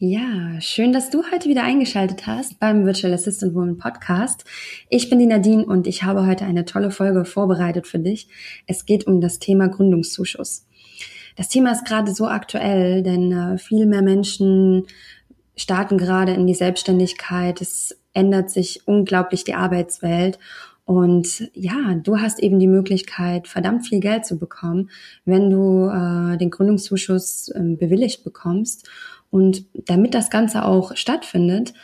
[0.00, 4.44] Ja, schön, dass du heute wieder eingeschaltet hast beim Virtual Assistant Woman Podcast.
[4.88, 8.28] Ich bin die Nadine und ich habe heute eine tolle Folge vorbereitet für dich.
[8.68, 10.68] Es geht um das Thema Gründungszuschuss.
[11.34, 14.86] Das Thema ist gerade so aktuell, denn äh, viel mehr Menschen
[15.56, 17.60] starten gerade in die Selbstständigkeit.
[17.60, 20.38] Es ändert sich unglaublich die Arbeitswelt
[20.88, 24.88] und ja, du hast eben die Möglichkeit, verdammt viel Geld zu bekommen,
[25.26, 28.88] wenn du äh, den Gründungszuschuss äh, bewilligt bekommst.
[29.30, 31.74] Und damit das Ganze auch stattfindet,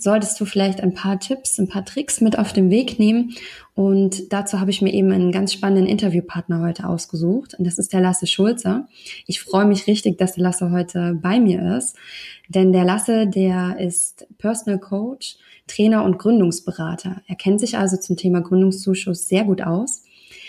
[0.00, 3.34] solltest du vielleicht ein paar Tipps, ein paar Tricks mit auf den Weg nehmen.
[3.74, 7.54] Und dazu habe ich mir eben einen ganz spannenden Interviewpartner heute ausgesucht.
[7.54, 8.86] Und das ist der Lasse Schulze.
[9.26, 11.96] Ich freue mich richtig, dass der Lasse heute bei mir ist.
[12.48, 15.36] Denn der Lasse, der ist Personal Coach,
[15.66, 17.22] Trainer und Gründungsberater.
[17.26, 20.02] Er kennt sich also zum Thema Gründungszuschuss sehr gut aus.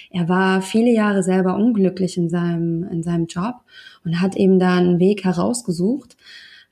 [0.09, 3.55] Er war viele Jahre selber unglücklich in seinem, in seinem Job
[4.03, 6.17] und hat eben da einen Weg herausgesucht,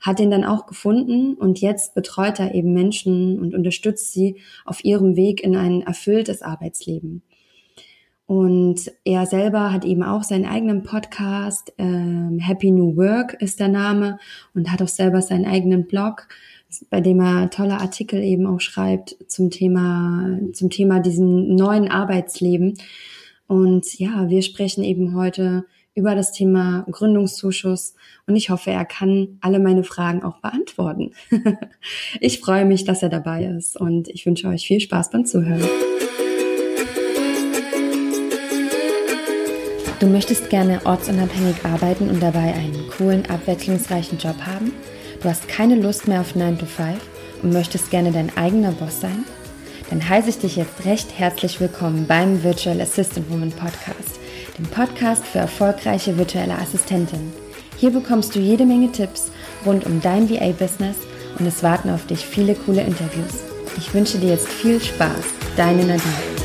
[0.00, 4.84] hat ihn dann auch gefunden und jetzt betreut er eben Menschen und unterstützt sie auf
[4.84, 7.22] ihrem Weg in ein erfülltes Arbeitsleben.
[8.28, 13.68] Und er selber hat eben auch seinen eigenen Podcast, ähm, Happy New Work ist der
[13.68, 14.18] Name,
[14.54, 16.28] und hat auch selber seinen eigenen Blog,
[16.90, 22.74] bei dem er tolle Artikel eben auch schreibt zum Thema, zum Thema diesem neuen Arbeitsleben.
[23.48, 27.94] Und ja, wir sprechen eben heute über das Thema Gründungszuschuss
[28.26, 31.10] und ich hoffe, er kann alle meine Fragen auch beantworten.
[32.20, 35.66] ich freue mich, dass er dabei ist und ich wünsche euch viel Spaß beim Zuhören.
[39.98, 44.72] Du möchtest gerne ortsunabhängig arbeiten und dabei einen coolen, abwechslungsreichen Job haben?
[45.20, 46.98] Du hast keine Lust mehr auf 9 to 5
[47.42, 49.24] und möchtest gerne dein eigener Boss sein?
[49.90, 54.20] Dann heiße ich dich jetzt recht herzlich willkommen beim Virtual Assistant Woman Podcast,
[54.58, 57.32] dem Podcast für erfolgreiche virtuelle Assistentinnen.
[57.76, 59.30] Hier bekommst du jede Menge Tipps
[59.64, 60.96] rund um dein VA-Business
[61.38, 63.44] und es warten auf dich viele coole Interviews.
[63.78, 65.24] Ich wünsche dir jetzt viel Spaß.
[65.56, 66.38] Deine Nadine.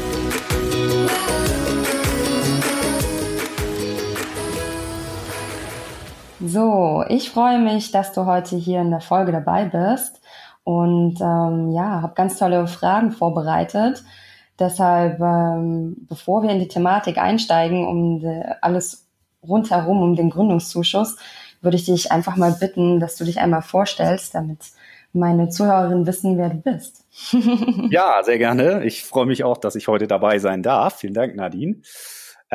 [6.45, 10.19] So, ich freue mich, dass du heute hier in der Folge dabei bist.
[10.63, 14.03] Und ähm, ja, habe ganz tolle Fragen vorbereitet.
[14.59, 19.07] Deshalb, ähm, bevor wir in die Thematik einsteigen, um die, alles
[19.45, 21.17] rundherum um den Gründungszuschuss,
[21.61, 24.59] würde ich dich einfach mal bitten, dass du dich einmal vorstellst, damit
[25.13, 27.05] meine Zuhörerinnen wissen, wer du bist.
[27.91, 28.83] ja, sehr gerne.
[28.83, 30.97] Ich freue mich auch, dass ich heute dabei sein darf.
[30.99, 31.77] Vielen Dank, Nadine.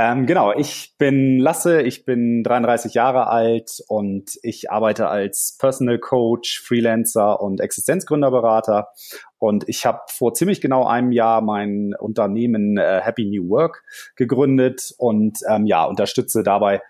[0.00, 5.98] Ähm, genau, ich bin Lasse, ich bin 33 Jahre alt und ich arbeite als Personal
[5.98, 8.90] Coach, Freelancer und Existenzgründerberater.
[9.38, 13.82] Und ich habe vor ziemlich genau einem Jahr mein Unternehmen äh, Happy New Work
[14.14, 16.80] gegründet und ähm, ja, unterstütze dabei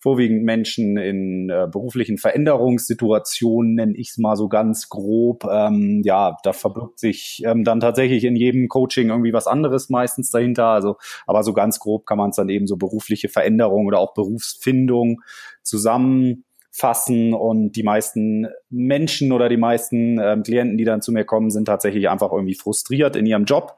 [0.00, 5.44] vorwiegend Menschen in äh, beruflichen Veränderungssituationen, nenne ich es mal so ganz grob.
[5.50, 10.30] Ähm, ja, da verbirgt sich ähm, dann tatsächlich in jedem Coaching irgendwie was anderes meistens
[10.30, 10.66] dahinter.
[10.66, 14.14] Also, aber so ganz grob kann man es dann eben so berufliche Veränderung oder auch
[14.14, 15.20] Berufsfindung
[15.62, 17.34] zusammenfassen.
[17.34, 21.64] Und die meisten Menschen oder die meisten ähm, Klienten, die dann zu mir kommen, sind
[21.64, 23.76] tatsächlich einfach irgendwie frustriert in ihrem Job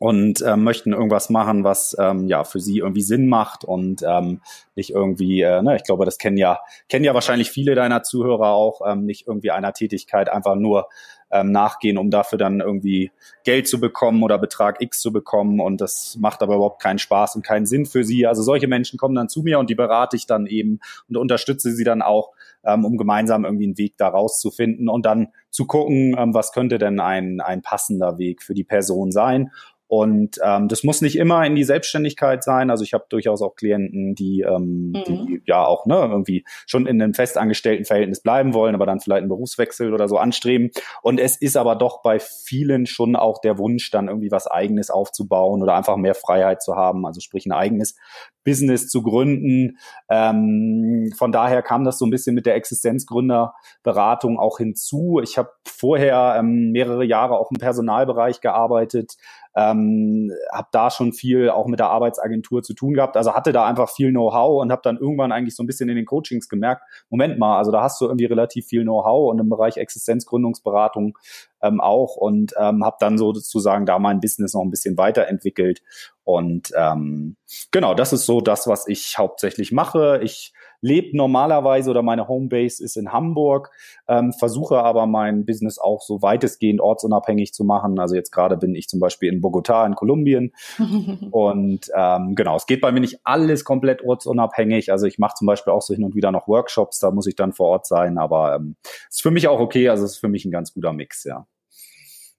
[0.00, 4.40] und ähm, möchten irgendwas machen, was ähm, ja für sie irgendwie Sinn macht und ähm,
[4.74, 8.48] nicht irgendwie, äh, ne, ich glaube, das kennen ja kennen ja wahrscheinlich viele deiner Zuhörer
[8.48, 10.88] auch, ähm, nicht irgendwie einer Tätigkeit einfach nur
[11.30, 13.12] ähm, nachgehen, um dafür dann irgendwie
[13.44, 17.36] Geld zu bekommen oder Betrag X zu bekommen und das macht aber überhaupt keinen Spaß
[17.36, 18.26] und keinen Sinn für sie.
[18.26, 20.80] Also solche Menschen kommen dann zu mir und die berate ich dann eben
[21.10, 22.30] und unterstütze sie dann auch,
[22.64, 26.78] ähm, um gemeinsam irgendwie einen Weg da rauszufinden und dann zu gucken, ähm, was könnte
[26.78, 29.50] denn ein, ein passender Weg für die Person sein
[29.90, 32.70] und ähm, das muss nicht immer in die Selbstständigkeit sein.
[32.70, 35.02] Also ich habe durchaus auch Klienten, die, ähm, mhm.
[35.04, 39.22] die ja auch ne, irgendwie schon in einem festangestellten Verhältnis bleiben wollen, aber dann vielleicht
[39.22, 40.70] einen Berufswechsel oder so anstreben.
[41.02, 44.90] Und es ist aber doch bei vielen schon auch der Wunsch, dann irgendwie was Eigenes
[44.90, 47.04] aufzubauen oder einfach mehr Freiheit zu haben.
[47.04, 47.96] Also sprich ein eigenes
[48.44, 49.78] Business zu gründen.
[50.08, 55.20] Ähm, von daher kam das so ein bisschen mit der Existenzgründerberatung auch hinzu.
[55.22, 59.16] Ich habe vorher ähm, mehrere Jahre auch im Personalbereich gearbeitet,
[59.56, 63.16] ähm, habe da schon viel auch mit der Arbeitsagentur zu tun gehabt.
[63.16, 65.96] Also hatte da einfach viel Know-how und habe dann irgendwann eigentlich so ein bisschen in
[65.96, 69.48] den Coachings gemerkt, Moment mal, also da hast du irgendwie relativ viel Know-how und im
[69.48, 71.18] Bereich Existenzgründungsberatung
[71.62, 75.82] ähm, auch und ähm, habe dann sozusagen da mein Business noch ein bisschen weiterentwickelt.
[76.22, 77.36] Und ähm,
[77.72, 80.20] genau, das ist so das, was ich hauptsächlich mache.
[80.22, 83.70] Ich lebe normalerweise oder meine Homebase ist in Hamburg,
[84.08, 87.98] ähm, versuche aber mein Business auch so weitestgehend ortsunabhängig zu machen.
[87.98, 90.52] Also jetzt gerade bin ich zum Beispiel in Bogota in Kolumbien
[91.30, 94.92] und ähm, genau, es geht bei mir nicht alles komplett ortsunabhängig.
[94.92, 97.36] Also ich mache zum Beispiel auch so hin und wieder noch Workshops, da muss ich
[97.36, 98.76] dann vor Ort sein, aber ähm,
[99.08, 99.88] ist für mich auch okay.
[99.88, 101.46] Also es ist für mich ein ganz guter Mix, ja.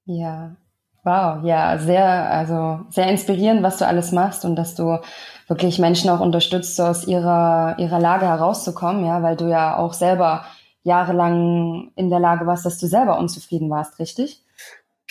[0.05, 0.57] Ja,
[1.03, 4.99] Wow, ja, sehr, also sehr inspirierend, was du alles machst und dass du
[5.47, 9.93] wirklich Menschen auch unterstützt, so aus ihrer, ihrer Lage herauszukommen, ja, weil du ja auch
[9.93, 10.45] selber
[10.83, 14.43] jahrelang in der Lage warst, dass du selber unzufrieden warst, richtig?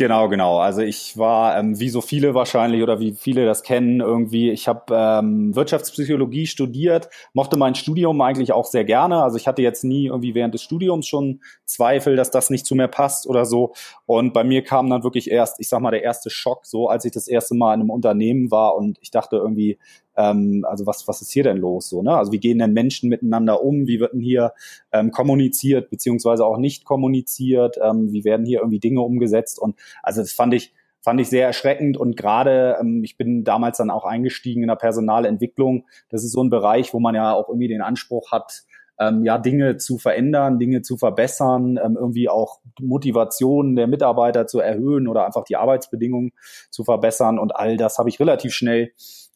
[0.01, 0.57] Genau, genau.
[0.61, 4.67] Also ich war, ähm, wie so viele wahrscheinlich oder wie viele das kennen, irgendwie, ich
[4.67, 9.23] habe ähm, Wirtschaftspsychologie studiert, mochte mein Studium eigentlich auch sehr gerne.
[9.23, 12.75] Also ich hatte jetzt nie irgendwie während des Studiums schon Zweifel, dass das nicht zu
[12.75, 13.75] mir passt oder so.
[14.07, 17.05] Und bei mir kam dann wirklich erst, ich sag mal, der erste Schock, so als
[17.05, 19.79] ich das erste Mal in einem Unternehmen war und ich dachte irgendwie,
[20.17, 21.89] ähm, also was, was ist hier denn los?
[21.89, 22.17] So, ne?
[22.17, 23.87] Also wie gehen denn Menschen miteinander um?
[23.87, 24.53] Wie wird denn hier
[24.93, 27.77] ähm, kommuniziert, beziehungsweise auch nicht kommuniziert?
[27.83, 29.59] Ähm, wie werden hier irgendwie Dinge umgesetzt?
[29.59, 33.79] Und also das fand ich, fand ich sehr erschreckend und gerade ähm, ich bin damals
[33.79, 35.87] dann auch eingestiegen in der Personalentwicklung.
[36.09, 38.65] Das ist so ein Bereich, wo man ja auch irgendwie den Anspruch hat,
[38.99, 44.61] ähm, ja Dinge zu verändern, Dinge zu verbessern, ähm, irgendwie auch Motivation der Mitarbeiter zu
[44.61, 46.33] erhöhen oder einfach die Arbeitsbedingungen
[46.71, 48.93] zu verbessern und all das habe ich relativ schnell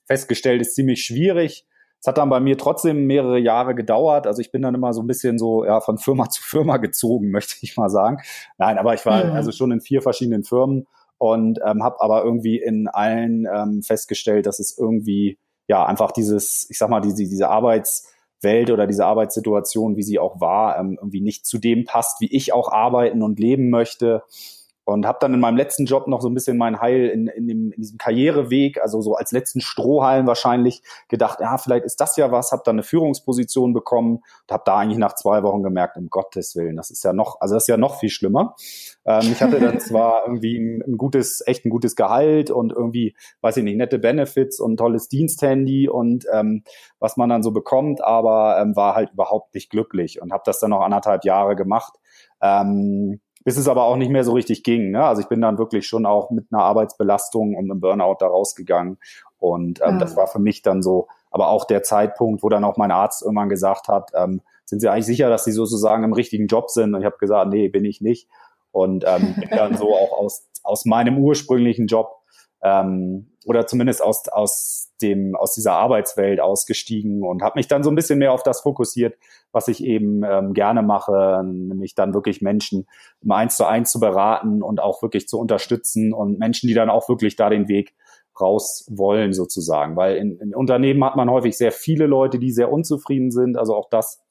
[0.07, 1.67] festgestellt, ist ziemlich schwierig.
[2.01, 4.27] Es hat dann bei mir trotzdem mehrere Jahre gedauert.
[4.27, 7.31] Also ich bin dann immer so ein bisschen so ja von Firma zu Firma gezogen,
[7.31, 8.19] möchte ich mal sagen.
[8.59, 9.33] Nein, aber ich war mhm.
[9.33, 10.87] also schon in vier verschiedenen Firmen
[11.17, 16.67] und ähm, habe aber irgendwie in allen ähm, festgestellt, dass es irgendwie ja einfach dieses,
[16.69, 21.23] ich sag mal, diese, diese Arbeitswelt oder diese Arbeitssituation, wie sie auch war, ähm, irgendwie
[21.23, 24.25] nicht zu dem passt, wie ich auch arbeiten und leben möchte.
[24.85, 27.49] Und habe dann in meinem letzten Job noch so ein bisschen mein Heil in, in,
[27.49, 32.17] dem, in diesem Karriereweg, also so als letzten Strohhalm wahrscheinlich gedacht, ja, vielleicht ist das
[32.17, 35.97] ja was, habe dann eine Führungsposition bekommen und habe da eigentlich nach zwei Wochen gemerkt,
[35.97, 38.57] um Gottes Willen, das ist ja noch, also das ist ja noch viel schlimmer.
[39.07, 43.17] Ähm, ich hatte dann zwar irgendwie ein, ein, gutes, echt ein gutes Gehalt und irgendwie,
[43.41, 46.63] weiß ich nicht, nette Benefits und tolles Diensthandy und ähm,
[46.99, 50.61] was man dann so bekommt, aber ähm, war halt überhaupt nicht glücklich und habe das
[50.61, 51.95] dann noch anderthalb Jahre gemacht.
[52.43, 54.91] Ähm, bis es aber auch nicht mehr so richtig ging.
[54.91, 55.05] Ne?
[55.05, 58.99] Also ich bin dann wirklich schon auch mit einer Arbeitsbelastung und einem Burnout da rausgegangen.
[59.39, 59.99] Und ähm, ja.
[59.99, 63.23] das war für mich dann so, aber auch der Zeitpunkt, wo dann auch mein Arzt
[63.23, 66.95] irgendwann gesagt hat, ähm, sind Sie eigentlich sicher, dass Sie sozusagen im richtigen Job sind?
[66.95, 68.29] Und ich habe gesagt, nee, bin ich nicht.
[68.73, 72.17] Und ähm, bin dann so auch aus, aus meinem ursprünglichen Job
[72.63, 77.91] ähm, oder zumindest aus, aus dem aus dieser Arbeitswelt ausgestiegen und habe mich dann so
[77.91, 79.17] ein bisschen mehr auf das fokussiert,
[79.53, 82.87] was ich eben ähm, gerne mache, nämlich dann wirklich Menschen
[83.23, 86.91] im Eins zu eins zu beraten und auch wirklich zu unterstützen und Menschen, die dann
[86.91, 87.95] auch wirklich da den Weg
[88.41, 92.73] raus wollen sozusagen, weil in, in Unternehmen hat man häufig sehr viele Leute, die sehr
[92.73, 94.24] unzufrieden sind, also auch das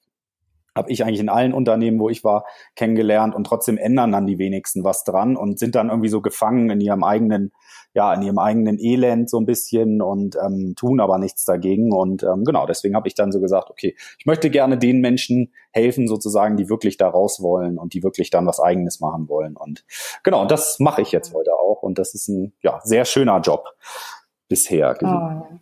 [0.75, 4.39] habe ich eigentlich in allen Unternehmen, wo ich war, kennengelernt und trotzdem ändern dann die
[4.39, 7.51] wenigsten was dran und sind dann irgendwie so gefangen in ihrem eigenen,
[7.93, 11.91] ja, in ihrem eigenen Elend so ein bisschen und ähm, tun aber nichts dagegen.
[11.91, 15.53] Und ähm, genau, deswegen habe ich dann so gesagt, okay, ich möchte gerne den Menschen
[15.71, 19.55] helfen, sozusagen, die wirklich da raus wollen und die wirklich dann was eigenes machen wollen.
[19.55, 19.85] Und
[20.23, 21.83] genau, das mache ich jetzt heute auch.
[21.83, 23.65] Und das ist ein ja, sehr schöner Job
[24.47, 24.95] bisher.
[25.01, 25.57] Oh.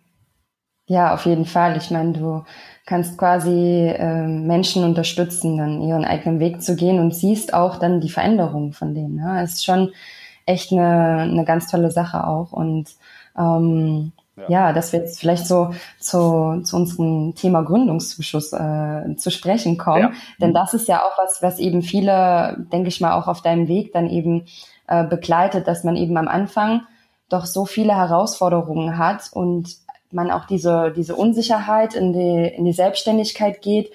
[0.85, 1.77] Ja, auf jeden Fall.
[1.77, 2.43] Ich meine, du
[2.85, 8.01] kannst quasi äh, Menschen unterstützen, dann ihren eigenen Weg zu gehen und siehst auch dann
[8.01, 9.15] die Veränderung von denen.
[9.15, 9.41] Ne?
[9.43, 9.91] Es ist schon
[10.45, 12.51] echt eine, eine ganz tolle Sache auch.
[12.51, 12.89] Und
[13.37, 14.45] ähm, ja.
[14.47, 20.01] ja, dass wir jetzt vielleicht so zu, zu unserem Thema Gründungszuschuss äh, zu sprechen kommen.
[20.01, 20.11] Ja.
[20.39, 23.67] Denn das ist ja auch was, was eben viele, denke ich mal, auch auf deinem
[23.67, 24.45] Weg dann eben
[24.88, 26.81] äh, begleitet, dass man eben am Anfang
[27.29, 29.77] doch so viele Herausforderungen hat und
[30.13, 33.91] man auch diese, diese Unsicherheit in die, in die Selbstständigkeit geht.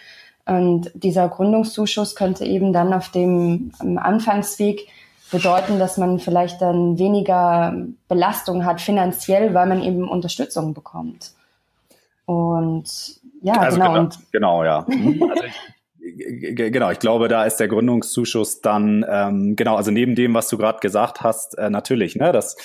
[0.47, 4.89] Und dieser Gründungszuschuss könnte eben dann auf dem Anfangsweg
[5.31, 7.75] bedeuten, dass man vielleicht dann weniger
[8.09, 11.33] Belastung hat finanziell, weil man eben Unterstützung bekommt.
[12.27, 12.89] Und
[13.43, 13.95] ja, also genau.
[13.95, 14.87] Genau, genau ja.
[14.89, 15.23] Mhm.
[15.31, 15.55] Also ich,
[16.09, 20.57] Genau, ich glaube, da ist der Gründungszuschuss dann ähm, genau, also neben dem, was du
[20.57, 22.57] gerade gesagt hast, äh, natürlich, ne, das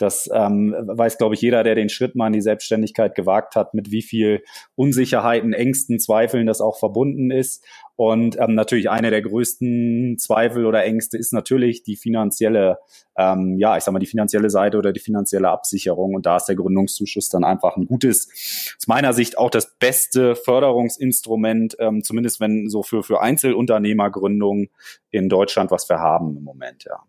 [0.00, 3.74] das ähm, weiß, glaube ich, jeder, der den Schritt mal in die Selbstständigkeit gewagt hat,
[3.74, 4.42] mit wie viel
[4.74, 7.64] Unsicherheiten, Ängsten, Zweifeln das auch verbunden ist.
[7.96, 12.78] Und ähm, natürlich eine der größten Zweifel oder Ängste ist natürlich die finanzielle,
[13.18, 16.14] ähm, ja, ich sag mal, die finanzielle Seite oder die finanzielle Absicherung.
[16.14, 20.34] Und da ist der Gründungszuschuss dann einfach ein gutes, aus meiner Sicht auch das beste
[20.34, 24.70] Förderungsinstrument, ähm, zumindest wenn so für, für Einzelunternehmergründungen
[25.10, 27.02] in Deutschland, was wir haben im Moment, ja.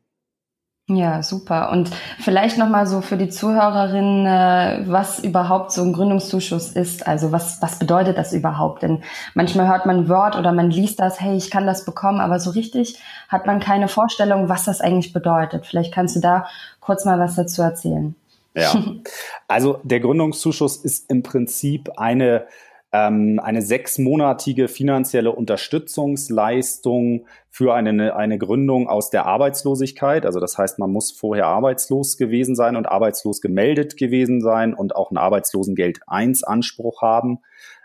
[0.95, 1.71] Ja, super.
[1.71, 7.07] Und vielleicht nochmal so für die Zuhörerinnen, äh, was überhaupt so ein Gründungszuschuss ist.
[7.07, 8.83] Also was, was bedeutet das überhaupt?
[8.83, 12.19] Denn manchmal hört man ein Wort oder man liest das, hey, ich kann das bekommen,
[12.19, 15.65] aber so richtig hat man keine Vorstellung, was das eigentlich bedeutet.
[15.65, 16.47] Vielleicht kannst du da
[16.81, 18.15] kurz mal was dazu erzählen.
[18.53, 18.73] Ja,
[19.47, 22.47] also der Gründungszuschuss ist im Prinzip eine
[22.93, 30.25] ähm, eine sechsmonatige finanzielle Unterstützungsleistung für eine, eine Gründung aus der Arbeitslosigkeit.
[30.25, 34.95] Also das heißt, man muss vorher arbeitslos gewesen sein und arbeitslos gemeldet gewesen sein und
[34.95, 37.39] auch einen Arbeitslosengeld 1 Anspruch haben.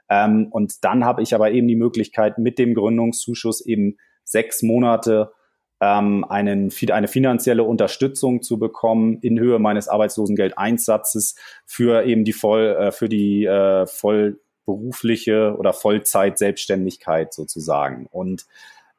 [0.09, 5.33] Ähm, und dann habe ich aber eben die Möglichkeit, mit dem Gründungszuschuss eben sechs Monate
[5.81, 12.25] ähm, einen, eine finanzielle Unterstützung zu bekommen in Höhe meines Arbeitslosengeld 1 Satzes für eben
[12.25, 18.07] die voll, äh, für die äh, voll berufliche oder Vollzeit-Selbstständigkeit sozusagen.
[18.11, 18.47] Und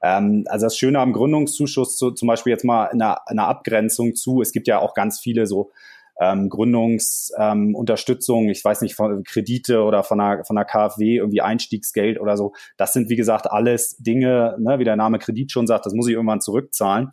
[0.02, 3.48] ähm, also das Schöne am Gründungszuschuss, zu, zum Beispiel jetzt mal in einer, in einer
[3.48, 5.72] Abgrenzung zu, es gibt ja auch ganz viele so
[6.20, 11.42] ähm, Gründungsunterstützung, ähm, ich weiß nicht, von Kredite oder von der, von der KfW, irgendwie
[11.42, 12.54] Einstiegsgeld oder so.
[12.78, 16.08] Das sind, wie gesagt, alles Dinge, ne, wie der Name Kredit schon sagt, das muss
[16.08, 17.12] ich irgendwann zurückzahlen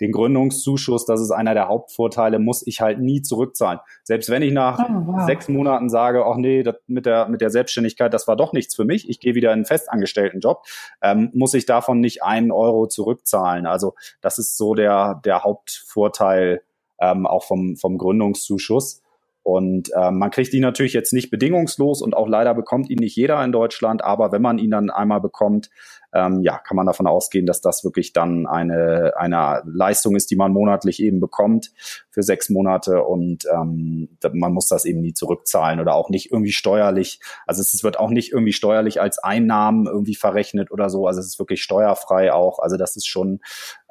[0.00, 3.80] den Gründungszuschuss, das ist einer der Hauptvorteile, muss ich halt nie zurückzahlen.
[4.02, 5.26] Selbst wenn ich nach oh, wow.
[5.26, 8.74] sechs Monaten sage, ach nee, das mit der, mit der Selbstständigkeit, das war doch nichts
[8.74, 10.64] für mich, ich gehe wieder in einen festangestellten Job,
[11.02, 13.66] ähm, muss ich davon nicht einen Euro zurückzahlen.
[13.66, 16.62] Also das ist so der, der Hauptvorteil
[17.00, 19.03] ähm, auch vom, vom Gründungszuschuss.
[19.44, 23.14] Und äh, man kriegt ihn natürlich jetzt nicht bedingungslos und auch leider bekommt ihn nicht
[23.14, 25.68] jeder in Deutschland, aber wenn man ihn dann einmal bekommt,
[26.14, 30.36] ähm, ja, kann man davon ausgehen, dass das wirklich dann eine, eine Leistung ist, die
[30.36, 31.72] man monatlich eben bekommt
[32.08, 36.52] für sechs Monate und ähm, man muss das eben nie zurückzahlen oder auch nicht irgendwie
[36.52, 37.20] steuerlich.
[37.46, 41.06] Also es wird auch nicht irgendwie steuerlich als Einnahmen irgendwie verrechnet oder so.
[41.06, 42.60] Also es ist wirklich steuerfrei auch.
[42.60, 43.40] Also das ist schon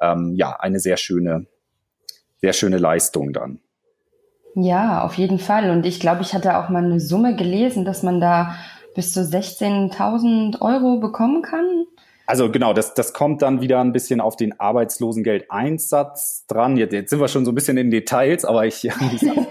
[0.00, 1.46] ähm, ja eine sehr schöne,
[2.40, 3.60] sehr schöne Leistung dann.
[4.54, 5.70] Ja, auf jeden Fall.
[5.70, 8.54] Und ich glaube, ich hatte auch mal eine Summe gelesen, dass man da
[8.94, 11.86] bis zu 16.000 Euro bekommen kann.
[12.26, 16.76] Also genau, das, das kommt dann wieder ein bisschen auf den Arbeitslosengeld-Einsatz dran.
[16.76, 19.46] Jetzt, jetzt sind wir schon so ein bisschen in Details, aber ich, also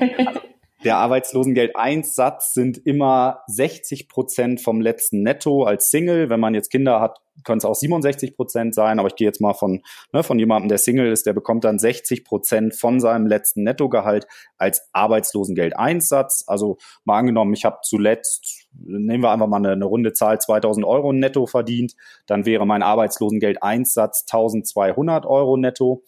[0.83, 6.29] der Arbeitslosengeld-1-Satz sind immer 60 Prozent vom letzten Netto als Single.
[6.29, 9.41] Wenn man jetzt Kinder hat, können es auch 67 Prozent sein, aber ich gehe jetzt
[9.41, 13.25] mal von, ne, von jemandem, der Single ist, der bekommt dann 60 Prozent von seinem
[13.25, 16.43] letzten Nettogehalt als Arbeitslosengeld-1-Satz.
[16.47, 20.85] Also mal angenommen, ich habe zuletzt, nehmen wir einfach mal eine, eine runde Zahl, 2000
[20.85, 21.95] Euro netto verdient,
[22.27, 26.03] dann wäre mein Arbeitslosengeld-1-Satz 1200 Euro netto.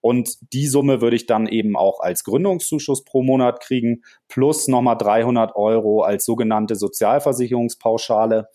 [0.00, 4.96] Und die Summe würde ich dann eben auch als Gründungszuschuss pro Monat kriegen, plus nochmal
[4.96, 8.48] 300 Euro als sogenannte Sozialversicherungspauschale.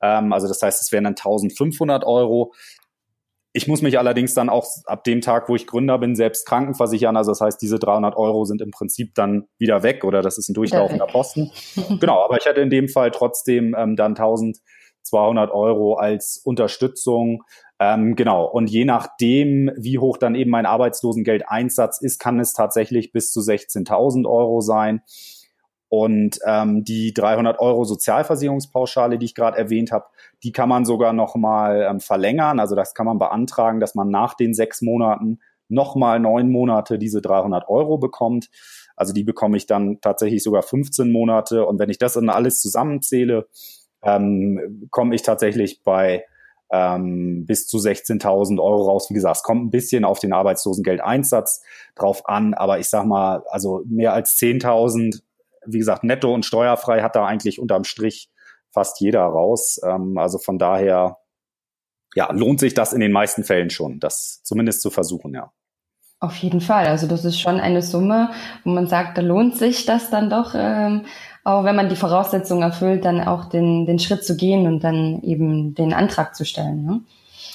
[0.00, 2.54] Ähm, also das heißt, es wären dann 1500 Euro.
[3.52, 7.16] Ich muss mich allerdings dann auch ab dem Tag, wo ich Gründer bin, selbst krankenversichern.
[7.16, 10.48] Also das heißt, diese 300 Euro sind im Prinzip dann wieder weg oder das ist
[10.48, 11.50] ein durchlaufender Posten.
[12.00, 14.14] genau, aber ich hätte in dem Fall trotzdem ähm, dann
[15.12, 17.44] 1200 Euro als Unterstützung.
[17.78, 18.44] Ähm, genau.
[18.44, 23.40] Und je nachdem, wie hoch dann eben mein Arbeitslosengeld-Einsatz ist, kann es tatsächlich bis zu
[23.40, 25.02] 16.000 Euro sein.
[25.88, 30.06] Und ähm, die 300 Euro Sozialversicherungspauschale, die ich gerade erwähnt habe,
[30.42, 32.60] die kann man sogar noch mal ähm, verlängern.
[32.60, 35.38] Also das kann man beantragen, dass man nach den sechs Monaten
[35.68, 38.50] noch mal neun Monate diese 300 Euro bekommt.
[38.96, 41.64] Also die bekomme ich dann tatsächlich sogar 15 Monate.
[41.64, 43.48] Und wenn ich das dann alles zusammenzähle,
[44.02, 46.24] ähm, komme ich tatsächlich bei
[46.70, 49.08] ähm, bis zu 16.000 Euro raus.
[49.08, 51.62] Wie gesagt, es kommt ein bisschen auf den Arbeitslosengeld-Einsatz
[51.94, 55.22] drauf an, aber ich sag mal, also mehr als 10.000
[55.68, 58.30] wie gesagt, netto und steuerfrei hat da eigentlich unterm Strich
[58.70, 59.80] fast jeder raus.
[59.84, 61.18] Ähm, also von daher,
[62.14, 65.52] ja, lohnt sich das in den meisten Fällen schon, das zumindest zu versuchen, ja.
[66.20, 66.86] Auf jeden Fall.
[66.86, 68.30] Also das ist schon eine Summe,
[68.64, 71.06] wo man sagt, da lohnt sich das dann doch, ähm,
[71.48, 75.22] auch wenn man die Voraussetzungen erfüllt, dann auch den, den Schritt zu gehen und dann
[75.22, 76.84] eben den Antrag zu stellen.
[76.84, 77.00] Ne?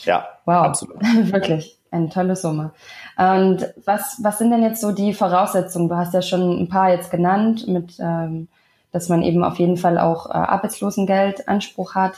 [0.04, 0.66] Ja, wow.
[0.66, 0.98] absolut.
[1.32, 2.72] Wirklich eine tolle Summe.
[3.18, 5.90] Und was, was sind denn jetzt so die Voraussetzungen?
[5.90, 8.48] Du hast ja schon ein paar jetzt genannt, mit, ähm,
[8.92, 12.14] dass man eben auf jeden Fall auch äh, Arbeitslosengeldanspruch hat.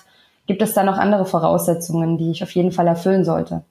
[0.47, 3.63] Gibt es da noch andere Voraussetzungen, die ich auf jeden Fall erfüllen sollte?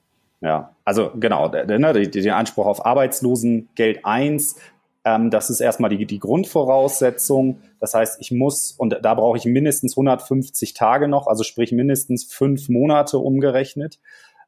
[0.42, 4.56] Ja, also genau, der, ne, der Anspruch auf Arbeitslosengeld 1,
[5.04, 7.60] ähm, das ist erstmal die, die Grundvoraussetzung.
[7.78, 12.24] Das heißt, ich muss, und da brauche ich mindestens 150 Tage noch, also sprich mindestens
[12.24, 14.00] fünf Monate umgerechnet.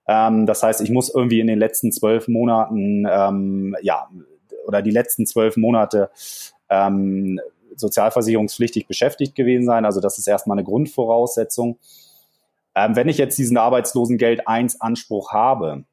[0.08, 4.08] Ähm, das heißt, ich muss irgendwie in den letzten zwölf Monaten, ähm, ja,
[4.66, 6.10] oder die letzten zwölf Monate
[6.70, 7.38] ähm,
[7.76, 9.84] sozialversicherungspflichtig beschäftigt gewesen sein.
[9.84, 11.78] Also das ist erstmal eine Grundvoraussetzung.
[12.74, 15.84] Ähm, wenn ich jetzt diesen Arbeitslosengeld 1 Anspruch habe,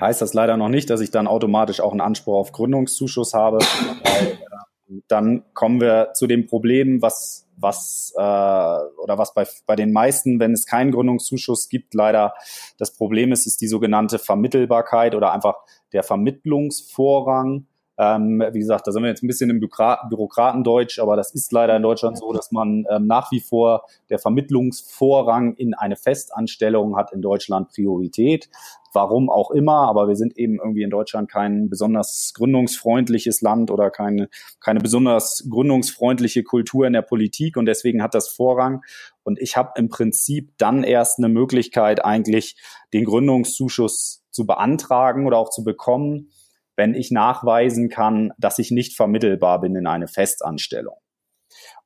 [0.00, 3.58] heißt das leider noch nicht, dass ich dann automatisch auch einen Anspruch auf Gründungszuschuss habe.
[3.58, 9.76] Weil, äh, dann kommen wir zu dem Problem, was was äh, oder was bei, bei
[9.76, 12.34] den meisten, wenn es keinen Gründungszuschuss gibt, leider
[12.78, 15.56] das Problem ist, ist die sogenannte Vermittelbarkeit oder einfach
[15.92, 17.66] der Vermittlungsvorrang.
[17.96, 21.76] Ähm, wie gesagt, da sind wir jetzt ein bisschen im Bürokratendeutsch, aber das ist leider
[21.76, 27.12] in Deutschland so, dass man ähm, nach wie vor der Vermittlungsvorrang in eine Festanstellung hat
[27.12, 28.48] in Deutschland Priorität.
[28.92, 33.90] Warum auch immer, aber wir sind eben irgendwie in Deutschland kein besonders gründungsfreundliches Land oder
[33.90, 34.28] keine,
[34.60, 38.82] keine besonders gründungsfreundliche Kultur in der Politik und deswegen hat das Vorrang.
[39.24, 42.56] Und ich habe im Prinzip dann erst eine Möglichkeit, eigentlich
[42.92, 46.30] den Gründungszuschuss zu beantragen oder auch zu bekommen,
[46.76, 50.96] wenn ich nachweisen kann, dass ich nicht vermittelbar bin in eine Festanstellung.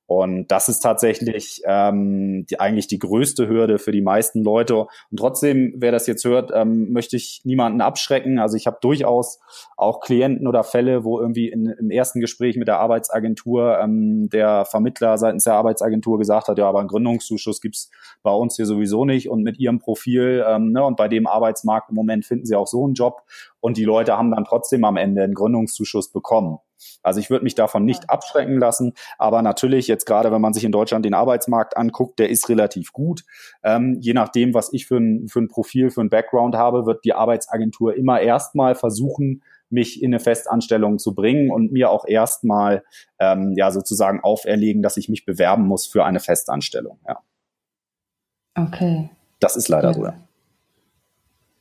[0.08, 4.86] Und das ist tatsächlich ähm, die, eigentlich die größte Hürde für die meisten Leute.
[5.10, 8.38] Und trotzdem, wer das jetzt hört, ähm, möchte ich niemanden abschrecken.
[8.38, 9.38] Also ich habe durchaus
[9.76, 14.64] auch Klienten oder Fälle, wo irgendwie in, im ersten Gespräch mit der Arbeitsagentur ähm, der
[14.64, 17.90] Vermittler seitens der Arbeitsagentur gesagt hat, ja, aber einen Gründungszuschuss gibt's
[18.22, 19.28] bei uns hier sowieso nicht.
[19.28, 22.66] Und mit ihrem Profil ähm, ne, und bei dem Arbeitsmarkt im Moment finden sie auch
[22.66, 23.24] so einen Job.
[23.60, 26.60] Und die Leute haben dann trotzdem am Ende einen Gründungszuschuss bekommen.
[27.02, 30.64] Also ich würde mich davon nicht abschrecken lassen, aber natürlich jetzt gerade, wenn man sich
[30.64, 33.24] in Deutschland den Arbeitsmarkt anguckt, der ist relativ gut.
[33.62, 37.04] Ähm, je nachdem, was ich für ein, für ein Profil, für ein Background habe, wird
[37.04, 42.82] die Arbeitsagentur immer erstmal versuchen, mich in eine Festanstellung zu bringen und mir auch erstmal
[43.18, 46.98] ähm, ja sozusagen auferlegen, dass ich mich bewerben muss für eine Festanstellung.
[47.06, 47.18] Ja.
[48.54, 49.10] Okay.
[49.40, 49.94] Das ist leider ja.
[49.94, 50.08] so.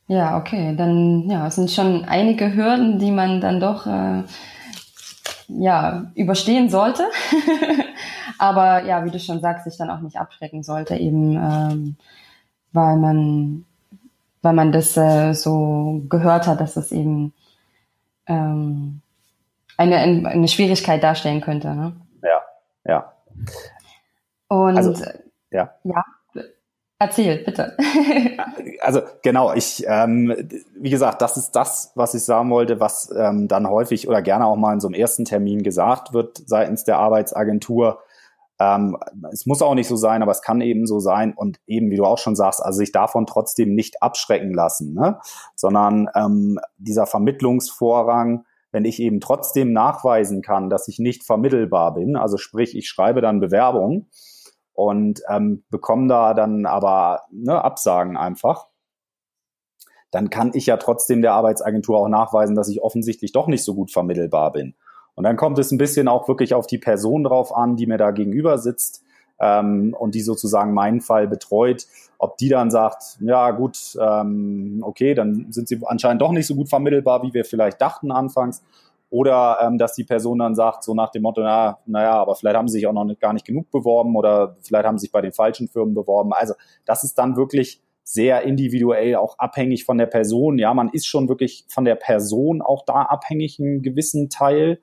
[0.07, 0.73] Ja, okay.
[0.77, 4.23] Dann ja, es sind schon einige Hürden, die man dann doch äh,
[5.47, 7.03] ja, überstehen sollte.
[8.39, 11.95] Aber ja, wie du schon sagst, sich dann auch nicht abschrecken sollte, eben ähm,
[12.71, 13.65] weil man
[14.41, 17.33] weil man das äh, so gehört hat, dass das eben
[18.27, 19.01] ähm,
[19.77, 21.73] eine, eine Schwierigkeit darstellen könnte.
[21.75, 21.93] Ne?
[22.21, 22.41] Ja,
[22.85, 23.13] ja.
[24.47, 24.93] Und also,
[25.51, 25.73] ja.
[25.83, 26.05] ja.
[26.99, 27.77] Erzähl, bitte.
[28.81, 30.33] also genau, ich, ähm,
[30.75, 34.47] wie gesagt, das ist das, was ich sagen wollte, was ähm, dann häufig oder gerne
[34.47, 37.99] auch mal in so einem ersten Termin gesagt wird seitens der Arbeitsagentur.
[38.59, 38.97] Ähm,
[39.31, 41.97] es muss auch nicht so sein, aber es kann eben so sein und eben, wie
[41.97, 45.19] du auch schon sagst, also sich davon trotzdem nicht abschrecken lassen, ne?
[45.55, 52.15] sondern ähm, dieser Vermittlungsvorrang, wenn ich eben trotzdem nachweisen kann, dass ich nicht vermittelbar bin,
[52.15, 54.07] also sprich, ich schreibe dann Bewerbung,
[54.77, 58.67] und ähm, bekomme da dann aber ne, Absagen einfach,
[60.11, 63.73] dann kann ich ja trotzdem der Arbeitsagentur auch nachweisen, dass ich offensichtlich doch nicht so
[63.73, 64.75] gut vermittelbar bin.
[65.15, 67.97] Und dann kommt es ein bisschen auch wirklich auf die Person drauf an, die mir
[67.97, 69.03] da gegenüber sitzt
[69.39, 71.87] ähm, und die sozusagen meinen Fall betreut,
[72.19, 76.53] ob die dann sagt, ja gut, ähm, okay, dann sind sie anscheinend doch nicht so
[76.53, 78.61] gut vermittelbar, wie wir vielleicht dachten anfangs.
[79.09, 82.57] Oder ähm, dass die Person dann sagt, so nach dem Motto, na, naja, aber vielleicht
[82.57, 85.11] haben sie sich auch noch nicht, gar nicht genug beworben oder vielleicht haben sie sich
[85.11, 86.33] bei den falschen Firmen beworben.
[86.33, 86.53] Also
[86.85, 90.59] das ist dann wirklich sehr individuell auch abhängig von der Person.
[90.59, 94.79] Ja, man ist schon wirklich von der Person auch da abhängig, einen gewissen Teil.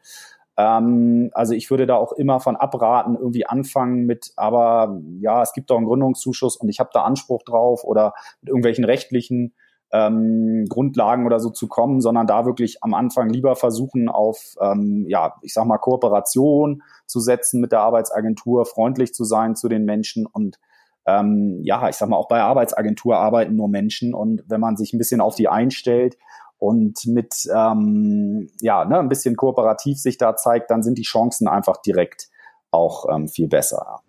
[0.57, 5.53] Ähm, also ich würde da auch immer von abraten, irgendwie anfangen mit, aber ja, es
[5.53, 9.55] gibt doch einen Gründungszuschuss und ich habe da Anspruch drauf oder mit irgendwelchen rechtlichen
[9.95, 15.07] ähm, Grundlagen oder so zu kommen, sondern da wirklich am Anfang lieber versuchen, auf, ähm,
[15.09, 19.85] ja, ich sag mal, Kooperation zu setzen mit der Arbeitsagentur, freundlich zu sein zu den
[19.85, 20.59] Menschen und
[21.07, 24.93] ähm, ja, ich sag mal, auch bei Arbeitsagentur arbeiten nur Menschen und wenn man sich
[24.93, 26.19] ein bisschen auf die einstellt
[26.59, 31.47] und mit ähm, ja, ne, ein bisschen kooperativ sich da zeigt, dann sind die Chancen
[31.47, 32.31] einfach direkt
[32.73, 34.01] auch ähm, viel besser.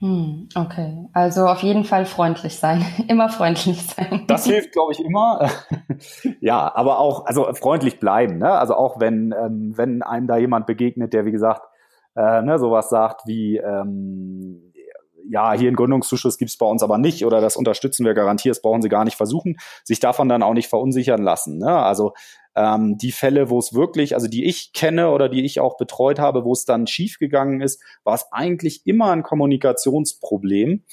[0.00, 4.24] Hm, okay, also auf jeden Fall freundlich sein, immer freundlich sein.
[4.26, 5.48] Das hilft, glaube ich, immer.
[6.40, 8.50] ja, aber auch, also freundlich bleiben, ne?
[8.50, 11.62] Also auch wenn, ähm, wenn einem da jemand begegnet, der wie gesagt
[12.16, 14.72] äh, ne, sowas sagt wie ähm,
[15.28, 18.62] ja, hier einen Gründungszuschuss gibt's bei uns aber nicht oder das unterstützen wir garantiert, das
[18.62, 21.58] brauchen Sie gar nicht versuchen, sich davon dann auch nicht verunsichern lassen.
[21.58, 21.70] Ne?
[21.70, 22.12] Also
[22.56, 26.18] ähm, die Fälle, wo es wirklich, also die ich kenne oder die ich auch betreut
[26.18, 30.84] habe, wo es dann schiefgegangen ist, war es eigentlich immer ein Kommunikationsproblem.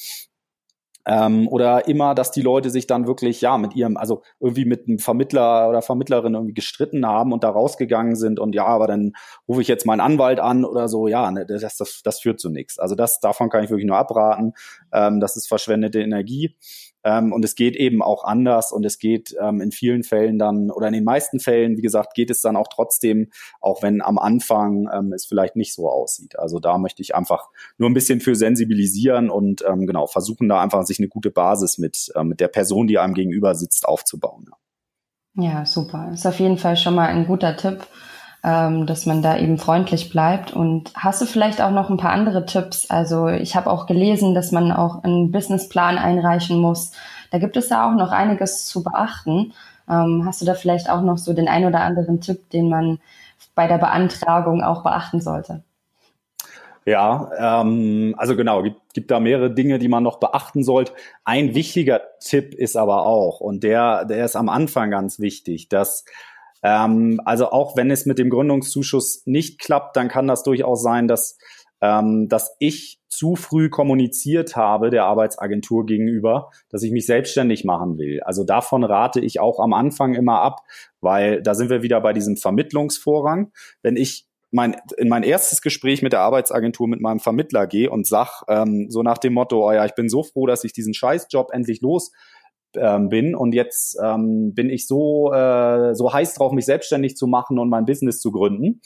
[1.06, 4.88] Ähm, oder immer, dass die Leute sich dann wirklich, ja, mit ihrem, also irgendwie mit
[4.88, 9.13] einem Vermittler oder Vermittlerin irgendwie gestritten haben und da rausgegangen sind und ja, aber dann
[9.47, 12.52] rufe ich jetzt meinen Anwalt an oder so, ja, ne, das, das, das führt zu
[12.52, 12.78] nichts.
[12.78, 14.54] Also das, davon kann ich wirklich nur abraten.
[14.93, 16.56] Ähm, das ist verschwendete Energie.
[17.03, 20.71] Ähm, und es geht eben auch anders und es geht ähm, in vielen Fällen dann
[20.71, 24.17] oder in den meisten Fällen, wie gesagt, geht es dann auch trotzdem, auch wenn am
[24.17, 26.37] Anfang ähm, es vielleicht nicht so aussieht.
[26.37, 30.61] Also da möchte ich einfach nur ein bisschen für sensibilisieren und ähm, genau versuchen da
[30.61, 34.45] einfach sich eine gute Basis mit, äh, mit der Person, die einem gegenüber sitzt, aufzubauen.
[34.49, 34.57] Ja.
[35.33, 36.11] Ja, super.
[36.13, 37.87] Ist auf jeden Fall schon mal ein guter Tipp,
[38.43, 40.54] ähm, dass man da eben freundlich bleibt.
[40.54, 42.89] Und hast du vielleicht auch noch ein paar andere Tipps?
[42.89, 46.91] Also ich habe auch gelesen, dass man auch einen Businessplan einreichen muss.
[47.30, 49.54] Da gibt es ja auch noch einiges zu beachten.
[49.89, 52.99] Ähm, hast du da vielleicht auch noch so den ein oder anderen Tipp, den man
[53.54, 55.63] bei der Beantragung auch beachten sollte?
[56.84, 60.93] Ja, ähm, also genau, gibt, gibt da mehrere Dinge, die man noch beachten sollte.
[61.23, 66.06] Ein wichtiger Tipp ist aber auch, und der, der ist am Anfang ganz wichtig, dass
[66.63, 71.08] ähm, also auch wenn es mit dem Gründungszuschuss nicht klappt, dann kann das durchaus sein,
[71.08, 71.38] dass
[71.82, 77.97] ähm, dass ich zu früh kommuniziert habe der Arbeitsagentur gegenüber, dass ich mich selbstständig machen
[77.97, 78.21] will.
[78.21, 80.62] Also davon rate ich auch am Anfang immer ab,
[81.02, 83.52] weil da sind wir wieder bei diesem Vermittlungsvorrang.
[83.82, 88.06] Wenn ich mein, in mein erstes Gespräch mit der Arbeitsagentur mit meinem Vermittler gehe und
[88.06, 90.93] sag ähm, so nach dem Motto, oh ja, ich bin so froh, dass ich diesen
[90.93, 92.12] Scheißjob endlich los
[92.75, 97.27] ähm, bin und jetzt ähm, bin ich so äh, so heiß drauf, mich selbstständig zu
[97.27, 98.81] machen und mein Business zu gründen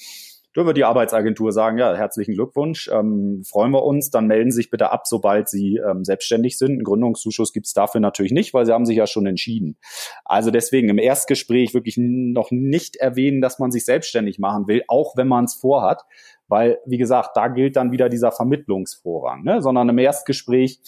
[0.55, 4.55] da wird die Arbeitsagentur sagen, ja, herzlichen Glückwunsch, ähm, freuen wir uns, dann melden Sie
[4.55, 6.71] sich bitte ab, sobald Sie ähm, selbstständig sind.
[6.71, 9.77] Einen Gründungszuschuss gibt es dafür natürlich nicht, weil Sie haben sich ja schon entschieden.
[10.23, 15.17] Also deswegen im Erstgespräch wirklich noch nicht erwähnen, dass man sich selbstständig machen will, auch
[15.17, 16.03] wenn man es vorhat,
[16.47, 19.61] weil, wie gesagt, da gilt dann wieder dieser Vermittlungsvorrang, ne?
[19.61, 20.79] sondern im Erstgespräch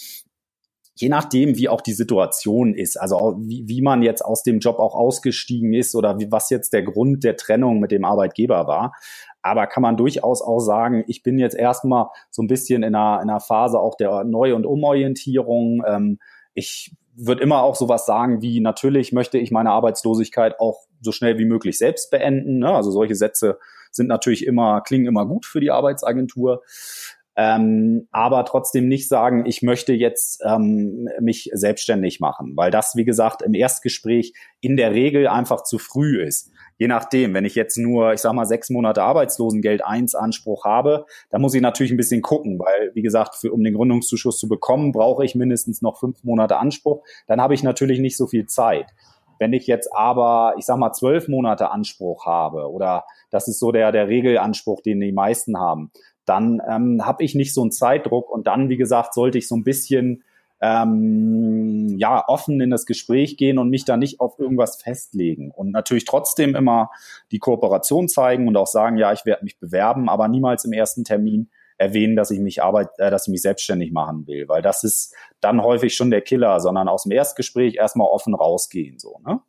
[0.99, 4.79] je nachdem, wie auch die Situation ist, also wie, wie man jetzt aus dem Job
[4.79, 8.93] auch ausgestiegen ist oder wie, was jetzt der Grund der Trennung mit dem Arbeitgeber war,
[9.41, 13.21] aber kann man durchaus auch sagen, ich bin jetzt erstmal so ein bisschen in einer,
[13.21, 15.83] in einer Phase auch der Neu- und Umorientierung.
[15.87, 16.19] Ähm,
[16.53, 21.37] ich würde immer auch sowas sagen wie, natürlich möchte ich meine Arbeitslosigkeit auch so schnell
[21.37, 22.59] wie möglich selbst beenden.
[22.59, 22.69] Ne?
[22.69, 23.57] Also solche Sätze
[23.91, 26.61] sind natürlich immer, klingen immer gut für die Arbeitsagentur.
[27.39, 33.05] Ähm, aber trotzdem nicht sagen, ich möchte jetzt ähm, mich selbstständig machen, weil das, wie
[33.05, 37.77] gesagt, im Erstgespräch in der Regel einfach zu früh ist je nachdem, wenn ich jetzt
[37.77, 41.97] nur, ich sag mal, sechs Monate Arbeitslosengeld 1 Anspruch habe, dann muss ich natürlich ein
[41.97, 45.99] bisschen gucken, weil, wie gesagt, für, um den Gründungszuschuss zu bekommen, brauche ich mindestens noch
[45.99, 47.03] fünf Monate Anspruch.
[47.27, 48.87] Dann habe ich natürlich nicht so viel Zeit.
[49.39, 53.71] Wenn ich jetzt aber, ich sag mal, zwölf Monate Anspruch habe, oder das ist so
[53.71, 55.91] der, der Regelanspruch, den die meisten haben,
[56.27, 59.55] dann ähm, habe ich nicht so einen Zeitdruck und dann, wie gesagt, sollte ich so
[59.55, 60.23] ein bisschen
[60.59, 65.71] ähm, ja offen in das Gespräch gehen und mich da nicht auf irgendwas festlegen und
[65.71, 66.89] natürlich trotzdem immer
[67.31, 71.03] die Kooperation zeigen und auch sagen, ja, ich werde mich bewerben, aber niemals im ersten
[71.03, 74.83] Termin erwähnen, dass ich mich arbeit, äh, dass ich mich selbstständig machen will, weil das
[74.83, 79.39] ist dann häufig schon der Killer, sondern aus dem Erstgespräch erstmal offen rausgehen so, ne?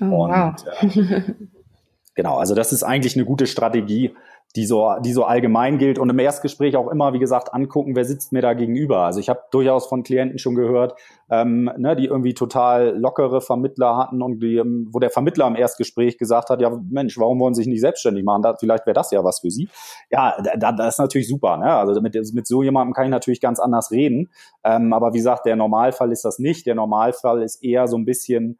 [0.00, 0.54] Oh, und wow.
[0.82, 1.22] äh,
[2.14, 4.14] genau, also das ist eigentlich eine gute Strategie,
[4.56, 8.04] die so, die so allgemein gilt und im Erstgespräch auch immer, wie gesagt, angucken, wer
[8.04, 9.00] sitzt mir da gegenüber.
[9.00, 10.94] Also ich habe durchaus von Klienten schon gehört,
[11.30, 15.54] ähm, ne, die irgendwie total lockere Vermittler hatten und die, ähm, wo der Vermittler im
[15.54, 18.42] Erstgespräch gesagt hat, ja Mensch, warum wollen Sie sich nicht selbstständig machen?
[18.42, 19.68] Da, vielleicht wäre das ja was für Sie.
[20.10, 21.58] Ja, da, das ist natürlich super.
[21.58, 21.66] Ne?
[21.66, 24.30] Also mit, mit so jemandem kann ich natürlich ganz anders reden.
[24.64, 26.66] Ähm, aber wie gesagt, der Normalfall ist das nicht.
[26.66, 28.58] Der Normalfall ist eher so ein bisschen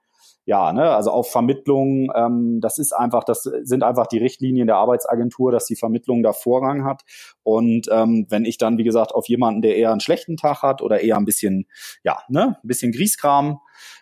[0.49, 4.77] ja, ne, also auf Vermittlung, ähm, das ist einfach, das sind einfach die Richtlinien der
[4.77, 7.03] Arbeitsagentur, dass die Vermittlung da Vorrang hat.
[7.43, 10.81] Und ähm, wenn ich dann, wie gesagt, auf jemanden, der eher einen schlechten Tag hat
[10.81, 11.67] oder eher ein bisschen,
[12.03, 13.61] ja, ne, ein bisschen Grieskram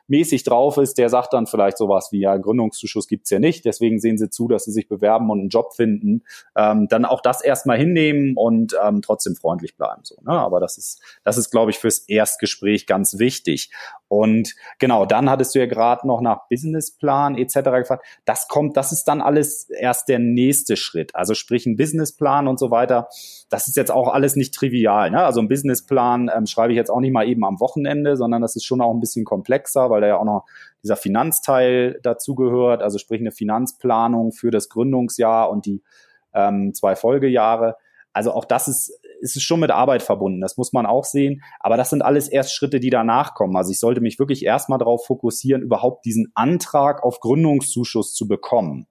[0.09, 3.99] mäßig drauf ist, der sagt dann vielleicht sowas wie, ja, Gründungszuschuss gibt's ja nicht, deswegen
[3.99, 6.23] sehen sie zu, dass sie sich bewerben und einen Job finden,
[6.57, 10.03] ähm, dann auch das erstmal hinnehmen und ähm, trotzdem freundlich bleiben.
[10.05, 10.33] So, ne?
[10.33, 13.71] Aber das ist, das ist, glaube ich, fürs Erstgespräch ganz wichtig.
[14.09, 17.55] Und genau, dann hattest du ja gerade noch nach Businessplan etc.
[17.55, 18.05] gefragt.
[18.25, 21.15] Das kommt, das ist dann alles erst der nächste Schritt.
[21.15, 23.09] Also sprich ein Businessplan und so weiter.
[23.49, 25.11] Das ist jetzt auch alles nicht trivial.
[25.11, 25.25] Ne?
[25.25, 28.55] Also ein Businessplan ähm, schreibe ich jetzt auch nicht mal eben am Wochenende, sondern das
[28.55, 30.45] ist schon auch ein bisschen komplexer, weil da ja auch noch
[30.83, 32.83] dieser Finanzteil dazugehört.
[32.83, 35.83] Also sprich eine Finanzplanung für das Gründungsjahr und die
[36.33, 37.77] ähm, zwei Folgejahre.
[38.13, 41.43] Also auch das ist, ist schon mit Arbeit verbunden, das muss man auch sehen.
[41.61, 43.57] Aber das sind alles erst Schritte, die danach kommen.
[43.57, 48.87] Also ich sollte mich wirklich erstmal darauf fokussieren, überhaupt diesen Antrag auf Gründungszuschuss zu bekommen.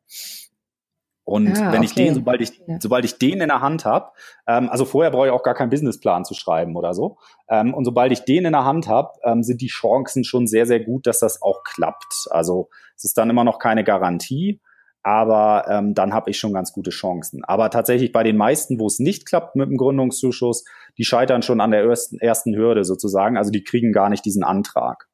[1.28, 4.12] Und ah, wenn ich den, sobald ich, sobald ich den in der Hand habe,
[4.48, 7.18] ähm, also vorher brauche ich auch gar keinen Businessplan zu schreiben oder so.
[7.50, 10.68] Ähm, und sobald ich den in der Hand habe, ähm, sind die Chancen schon sehr,
[10.68, 12.28] sehr gut, dass das auch klappt.
[12.30, 14.62] Also es ist dann immer noch keine Garantie,
[15.06, 17.44] aber ähm, dann habe ich schon ganz gute Chancen.
[17.44, 20.66] Aber tatsächlich bei den meisten, wo es nicht klappt mit dem Gründungszuschuss,
[20.98, 23.38] die scheitern schon an der ersten, ersten Hürde sozusagen.
[23.38, 25.08] Also die kriegen gar nicht diesen Antrag.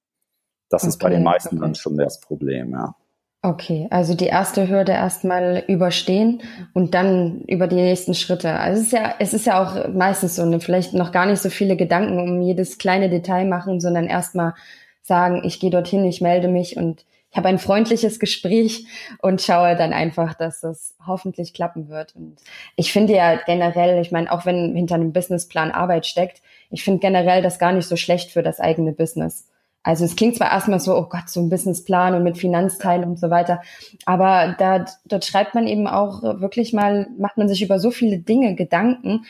[0.69, 1.65] Das okay, ist bei den meisten okay.
[1.65, 2.95] dann schon das Problem, ja.
[3.41, 6.41] Okay, also die erste Hürde erstmal überstehen
[6.73, 8.53] und dann über die nächsten Schritte.
[8.53, 11.41] Also es ist ja, es ist ja auch meistens so, ne, vielleicht noch gar nicht
[11.41, 14.53] so viele Gedanken um jedes kleine Detail machen, sondern erstmal
[15.01, 18.85] sagen, ich gehe dorthin, ich melde mich und ich habe ein freundliches Gespräch
[19.21, 22.13] und schaue dann einfach, dass das hoffentlich klappen wird.
[22.15, 22.37] Und
[22.75, 26.99] ich finde ja generell, ich meine, auch wenn hinter einem Businessplan Arbeit steckt, ich finde
[26.99, 29.47] generell das gar nicht so schlecht für das eigene Business.
[29.83, 33.17] Also es klingt zwar erstmal so, oh Gott, so ein Businessplan und mit Finanzteilen und
[33.17, 33.61] so weiter,
[34.05, 38.19] aber da, dort schreibt man eben auch wirklich mal, macht man sich über so viele
[38.19, 39.25] Dinge Gedanken,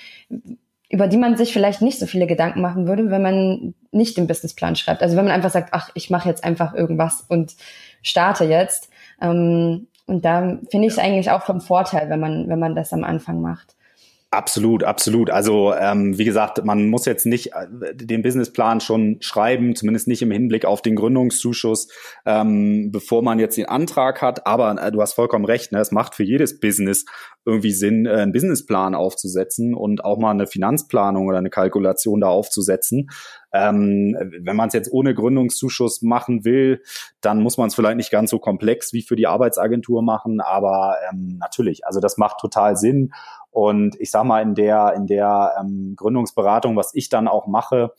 [0.91, 4.27] über die man sich vielleicht nicht so viele Gedanken machen würde, wenn man nicht den
[4.27, 5.01] Businessplan schreibt.
[5.01, 7.55] Also wenn man einfach sagt, ach, ich mache jetzt einfach irgendwas und
[8.03, 8.89] starte jetzt.
[9.21, 12.91] Ähm, und da finde ich es eigentlich auch vom Vorteil, wenn man, wenn man das
[12.91, 13.75] am Anfang macht.
[14.33, 15.29] Absolut, absolut.
[15.29, 20.21] Also ähm, wie gesagt, man muss jetzt nicht äh, den Businessplan schon schreiben, zumindest nicht
[20.21, 21.89] im Hinblick auf den Gründungszuschuss,
[22.25, 24.47] ähm, bevor man jetzt den Antrag hat.
[24.47, 25.81] Aber äh, du hast vollkommen recht, ne?
[25.81, 27.03] es macht für jedes Business
[27.43, 32.27] irgendwie Sinn, äh, einen Businessplan aufzusetzen und auch mal eine Finanzplanung oder eine Kalkulation da
[32.27, 33.09] aufzusetzen.
[33.51, 36.81] Ähm, wenn man es jetzt ohne Gründungszuschuss machen will,
[37.19, 40.95] dann muss man es vielleicht nicht ganz so komplex wie für die Arbeitsagentur machen, aber
[41.11, 43.11] ähm, natürlich, also das macht total Sinn.
[43.51, 47.93] Und ich sag mal, in der, in der ähm, Gründungsberatung, was ich dann auch mache,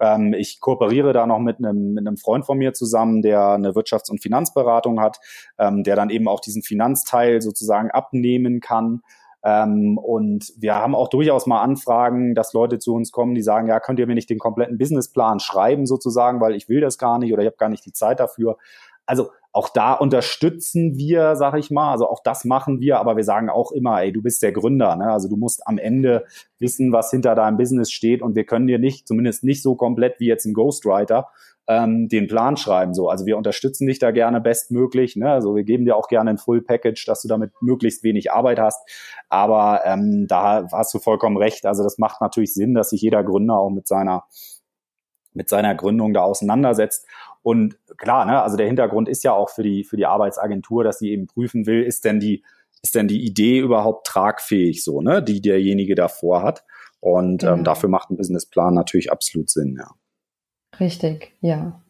[0.00, 3.72] ähm, ich kooperiere da noch mit einem, mit einem Freund von mir zusammen, der eine
[3.72, 5.18] Wirtschafts- und Finanzberatung hat,
[5.58, 9.02] ähm, der dann eben auch diesen Finanzteil sozusagen abnehmen kann.
[9.44, 13.66] Ähm, und wir haben auch durchaus mal Anfragen, dass Leute zu uns kommen, die sagen,
[13.66, 17.18] ja, könnt ihr mir nicht den kompletten Businessplan schreiben sozusagen, weil ich will das gar
[17.18, 18.56] nicht oder ich habe gar nicht die Zeit dafür.
[19.06, 23.24] Also auch da unterstützen wir, sag ich mal, also auch das machen wir, aber wir
[23.24, 25.12] sagen auch immer, ey, du bist der Gründer, ne?
[25.12, 26.24] also du musst am Ende
[26.58, 30.20] wissen, was hinter deinem Business steht und wir können dir nicht, zumindest nicht so komplett
[30.20, 31.28] wie jetzt ein Ghostwriter,
[31.68, 32.94] ähm, den Plan schreiben.
[32.94, 35.16] So, also wir unterstützen dich da gerne bestmöglich.
[35.16, 35.30] Ne?
[35.30, 38.58] Also wir geben dir auch gerne ein Full Package, dass du damit möglichst wenig Arbeit
[38.58, 38.80] hast.
[39.28, 41.66] Aber ähm, da hast du vollkommen recht.
[41.66, 44.24] Also das macht natürlich Sinn, dass sich jeder Gründer auch mit seiner
[45.34, 47.06] mit seiner Gründung da auseinandersetzt.
[47.42, 50.98] Und klar, ne, also der Hintergrund ist ja auch für die, für die Arbeitsagentur, dass
[50.98, 52.44] sie eben prüfen will, ist denn die,
[52.82, 56.64] ist denn die Idee überhaupt tragfähig, so, ne, die derjenige davor hat.
[57.00, 59.90] Und ähm, dafür macht ein Businessplan natürlich absolut Sinn, ja.
[60.78, 61.82] Richtig, ja.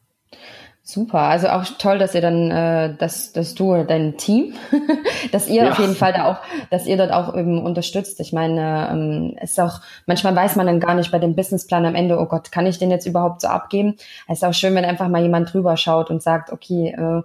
[0.93, 4.53] Super, also auch toll, dass ihr dann, äh, dass, dass du dein Team,
[5.33, 5.71] dass ihr ja.
[5.71, 6.37] auf jeden Fall da auch,
[6.69, 8.21] dass ihr dort auch eben unterstützt.
[8.21, 11.87] Ich meine, ähm, es ist auch, manchmal weiß man dann gar nicht bei dem Businessplan
[11.87, 13.97] am Ende, oh Gott, kann ich den jetzt überhaupt so abgeben?
[14.29, 17.25] Es ist auch schön, wenn einfach mal jemand drüber schaut und sagt, okay, äh, ja.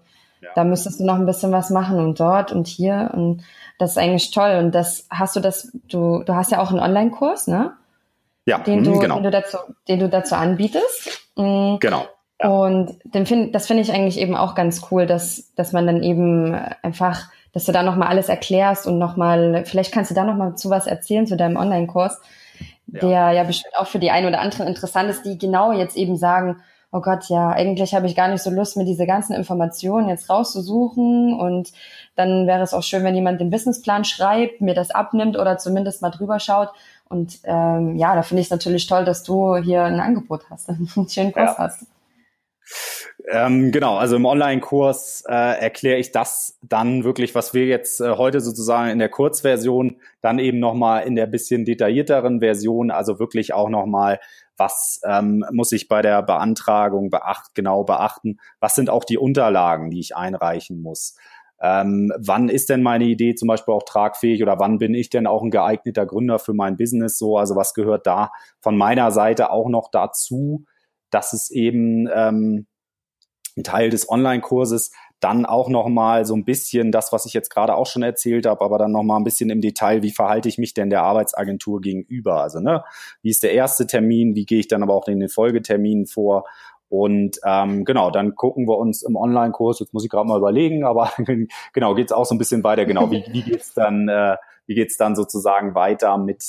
[0.55, 3.43] da müsstest du noch ein bisschen was machen und dort und hier und
[3.79, 4.59] das ist eigentlich toll.
[4.59, 7.73] Und das hast du das, du, du hast ja auch einen Online-Kurs, ne?
[8.45, 9.15] Ja, den du, genau.
[9.15, 9.57] den du dazu,
[9.89, 11.27] den du dazu anbietest.
[11.35, 11.79] Mhm.
[11.81, 12.05] Genau.
[12.39, 16.03] Und den find, das finde ich eigentlich eben auch ganz cool, dass, dass man dann
[16.03, 20.55] eben einfach, dass du da nochmal alles erklärst und nochmal, vielleicht kannst du da nochmal
[20.55, 22.21] zu was erzählen, zu deinem Online-Kurs,
[22.87, 22.99] ja.
[22.99, 26.15] der ja bestimmt auch für die einen oder anderen interessant ist, die genau jetzt eben
[26.15, 26.57] sagen,
[26.91, 30.29] oh Gott, ja, eigentlich habe ich gar nicht so Lust, mir diese ganzen Informationen jetzt
[30.29, 31.71] rauszusuchen und
[32.15, 36.01] dann wäre es auch schön, wenn jemand den Businessplan schreibt, mir das abnimmt oder zumindest
[36.01, 36.69] mal drüber schaut.
[37.09, 40.69] Und ähm, ja, da finde ich es natürlich toll, dass du hier ein Angebot hast,
[40.69, 41.57] einen schönen Kurs ja.
[41.57, 41.85] hast.
[43.25, 48.11] Ähm, genau, also im Online-Kurs äh, erkläre ich das dann wirklich, was wir jetzt äh,
[48.11, 53.53] heute sozusagen in der Kurzversion, dann eben nochmal in der bisschen detaillierteren Version, also wirklich
[53.53, 54.19] auch nochmal,
[54.55, 59.89] was ähm, muss ich bei der Beantragung beacht, genau beachten, was sind auch die Unterlagen,
[59.89, 61.15] die ich einreichen muss.
[61.59, 65.25] Ähm, wann ist denn meine Idee zum Beispiel auch tragfähig oder wann bin ich denn
[65.25, 67.37] auch ein geeigneter Gründer für mein Business so?
[67.37, 70.65] Also was gehört da von meiner Seite auch noch dazu?
[71.09, 72.67] dass es eben ähm,
[73.57, 77.49] ein Teil des Online-Kurses dann auch noch mal so ein bisschen das, was ich jetzt
[77.49, 80.47] gerade auch schon erzählt habe, aber dann noch mal ein bisschen im Detail, wie verhalte
[80.47, 82.41] ich mich denn der Arbeitsagentur gegenüber?
[82.41, 82.83] Also ne,
[83.23, 84.35] wie ist der erste Termin?
[84.35, 86.45] Wie gehe ich dann aber auch in den Folgeterminen vor?
[86.89, 89.79] Und ähm, genau, dann gucken wir uns im Online-Kurs.
[89.79, 91.11] Jetzt muss ich gerade mal überlegen, aber
[91.73, 92.85] genau geht's auch so ein bisschen weiter.
[92.85, 94.07] Genau, wie, wie geht's dann?
[94.07, 96.43] Äh, wie geht's dann sozusagen weiter mit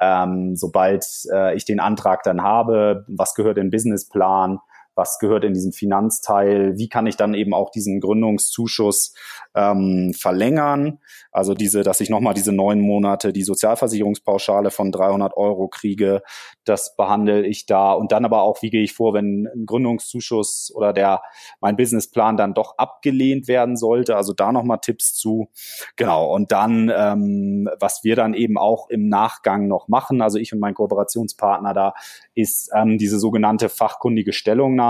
[0.00, 4.58] ähm, sobald äh, ich den Antrag dann habe, was gehört in Businessplan,
[4.94, 9.14] was gehört in diesen Finanzteil, wie kann ich dann eben auch diesen Gründungszuschuss
[9.54, 11.00] ähm, verlängern.
[11.32, 16.22] Also diese, dass ich nochmal diese neun Monate die Sozialversicherungspauschale von 300 Euro kriege,
[16.64, 17.92] das behandle ich da.
[17.92, 21.22] Und dann aber auch, wie gehe ich vor, wenn ein Gründungszuschuss oder der
[21.60, 24.16] mein Businessplan dann doch abgelehnt werden sollte.
[24.16, 25.48] Also da nochmal Tipps zu.
[25.96, 26.32] Genau.
[26.32, 30.60] Und dann, ähm, was wir dann eben auch im Nachgang noch machen, also ich und
[30.60, 31.94] mein Kooperationspartner da,
[32.34, 34.83] ist ähm, diese sogenannte fachkundige Stellungnahme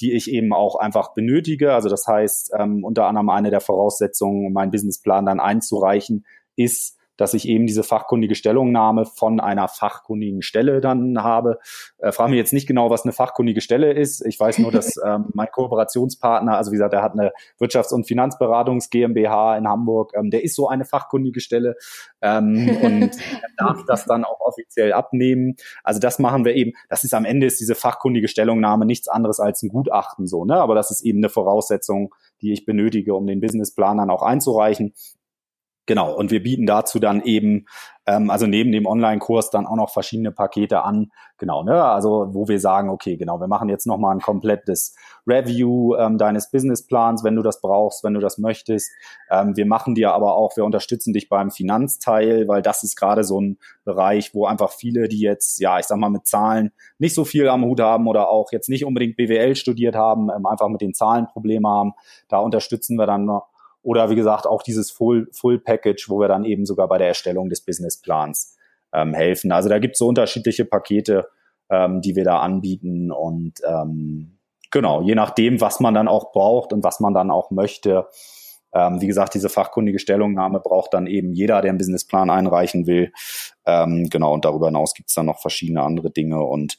[0.00, 1.72] die ich eben auch einfach benötige.
[1.72, 6.24] Also das heißt, ähm, unter anderem eine der Voraussetzungen, um meinen Businessplan dann einzureichen,
[6.56, 11.58] ist, dass ich eben diese fachkundige Stellungnahme von einer fachkundigen Stelle dann habe.
[11.98, 14.24] Äh, frage mich jetzt nicht genau, was eine fachkundige Stelle ist.
[14.24, 18.06] Ich weiß nur, dass ähm, mein Kooperationspartner, also wie gesagt, der hat eine Wirtschafts- und
[18.06, 21.76] Finanzberatungs GmbH in Hamburg, ähm, der ist so eine fachkundige Stelle
[22.22, 23.10] ähm, und
[23.58, 25.56] darf das dann auch offiziell abnehmen.
[25.82, 26.72] Also das machen wir eben.
[26.88, 30.54] Das ist am Ende ist diese fachkundige Stellungnahme nichts anderes als ein Gutachten so, ne?
[30.54, 34.94] Aber das ist eben eine Voraussetzung, die ich benötige, um den Businessplan dann auch einzureichen.
[35.88, 37.64] Genau, und wir bieten dazu dann eben,
[38.04, 42.46] ähm, also neben dem Online-Kurs dann auch noch verschiedene Pakete an, genau, ne, also wo
[42.46, 44.94] wir sagen, okay, genau, wir machen jetzt nochmal ein komplettes
[45.26, 48.90] Review ähm, deines Businessplans, wenn du das brauchst, wenn du das möchtest.
[49.30, 53.24] Ähm, wir machen dir aber auch, wir unterstützen dich beim Finanzteil, weil das ist gerade
[53.24, 57.14] so ein Bereich, wo einfach viele, die jetzt, ja, ich sag mal, mit Zahlen nicht
[57.14, 60.68] so viel am Hut haben oder auch jetzt nicht unbedingt BWL studiert haben, ähm, einfach
[60.68, 61.94] mit den Zahlen Probleme haben,
[62.28, 63.48] da unterstützen wir dann noch
[63.82, 67.08] oder wie gesagt, auch dieses Full, Full Package, wo wir dann eben sogar bei der
[67.08, 68.56] Erstellung des Businessplans
[68.92, 69.52] ähm, helfen.
[69.52, 71.28] Also da gibt es so unterschiedliche Pakete,
[71.70, 73.12] ähm, die wir da anbieten.
[73.12, 74.38] Und ähm,
[74.70, 78.06] genau, je nachdem, was man dann auch braucht und was man dann auch möchte.
[78.74, 83.12] Ähm, wie gesagt, diese fachkundige Stellungnahme braucht dann eben jeder, der einen Businessplan einreichen will.
[83.64, 86.42] Ähm, genau, und darüber hinaus gibt es dann noch verschiedene andere Dinge.
[86.42, 86.76] Und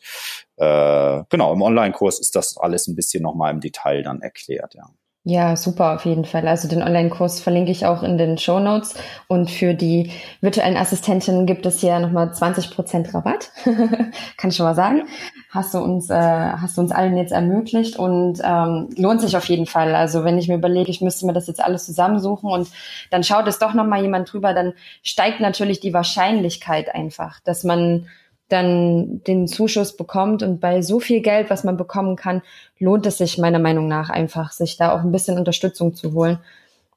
[0.57, 4.85] äh, genau, im Online-Kurs ist das alles ein bisschen nochmal im Detail dann erklärt, ja.
[5.25, 6.47] Ja, super, auf jeden Fall.
[6.47, 8.95] Also den Online-Kurs verlinke ich auch in den Show Notes.
[9.27, 13.51] Und für die virtuellen Assistentinnen gibt es hier nochmal 20 Prozent Rabatt.
[13.63, 15.03] Kann ich schon mal sagen.
[15.51, 19.45] Hast du uns, äh, hast du uns allen jetzt ermöglicht und ähm, lohnt sich auf
[19.49, 19.93] jeden Fall.
[19.93, 22.69] Also wenn ich mir überlege, ich müsste mir das jetzt alles zusammensuchen und
[23.11, 28.07] dann schaut es doch nochmal jemand drüber, dann steigt natürlich die Wahrscheinlichkeit einfach, dass man
[28.49, 30.43] dann den Zuschuss bekommt.
[30.43, 32.41] Und bei so viel Geld, was man bekommen kann,
[32.79, 36.39] lohnt es sich meiner Meinung nach einfach, sich da auch ein bisschen Unterstützung zu holen.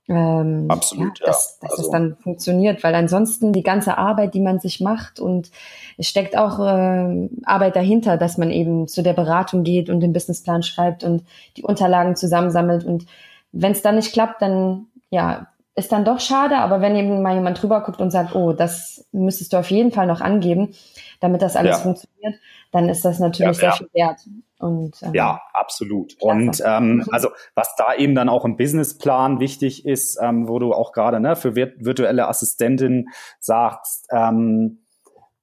[0.09, 1.27] Ähm, Absolut, ja.
[1.27, 1.83] Dass, dass also.
[1.85, 5.51] es dann funktioniert, weil ansonsten die ganze Arbeit, die man sich macht und
[5.97, 10.13] es steckt auch äh, Arbeit dahinter, dass man eben zu der Beratung geht und den
[10.13, 11.25] Businessplan schreibt und
[11.57, 13.07] die Unterlagen zusammensammelt und
[13.53, 17.35] wenn es dann nicht klappt, dann ja, ist dann doch schade, aber wenn eben mal
[17.35, 20.75] jemand drüber guckt und sagt, oh, das müsstest du auf jeden Fall noch angeben,
[21.21, 21.83] damit das alles ja.
[21.83, 22.35] funktioniert,
[22.73, 24.21] dann ist das natürlich ja, sehr viel wert.
[24.59, 26.15] Und, ähm, ja, absolut.
[26.21, 30.73] Und ähm, also was da eben dann auch im Businessplan wichtig ist, ähm, wo du
[30.73, 33.09] auch gerade ne, für virtuelle Assistentin
[33.41, 34.79] sagst, ähm,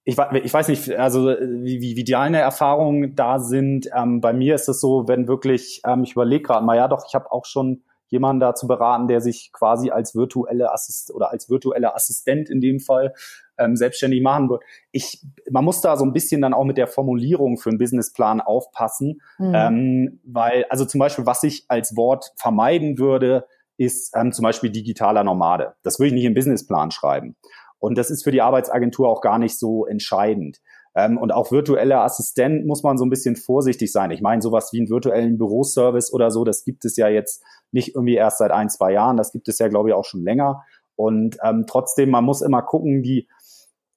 [0.05, 3.89] ich, ich weiß nicht, also wie, wie, wie deine Erfahrungen da sind.
[3.95, 7.05] Ähm, bei mir ist es so, wenn wirklich, ähm, ich überlege gerade mal, ja doch,
[7.07, 11.49] ich habe auch schon jemanden dazu beraten, der sich quasi als virtuelle Assist oder als
[11.49, 13.13] virtueller Assistent in dem Fall
[13.57, 14.63] ähm, selbstständig machen wird.
[14.91, 18.41] Ich, man muss da so ein bisschen dann auch mit der Formulierung für einen Businessplan
[18.41, 19.53] aufpassen, mhm.
[19.55, 23.45] ähm, weil also zum Beispiel, was ich als Wort vermeiden würde,
[23.77, 25.75] ist ähm, zum Beispiel digitaler Nomade.
[25.83, 27.35] Das würde ich nicht im Businessplan schreiben.
[27.79, 30.59] Und das ist für die Arbeitsagentur auch gar nicht so entscheidend.
[30.95, 34.11] Ähm, und auch virtueller Assistent muss man so ein bisschen vorsichtig sein.
[34.11, 37.95] Ich meine, sowas wie einen virtuellen Büroservice oder so, das gibt es ja jetzt nicht
[37.95, 39.17] irgendwie erst seit ein, zwei Jahren.
[39.17, 40.63] Das gibt es ja, glaube ich, auch schon länger.
[40.95, 43.27] Und ähm, trotzdem, man muss immer gucken, die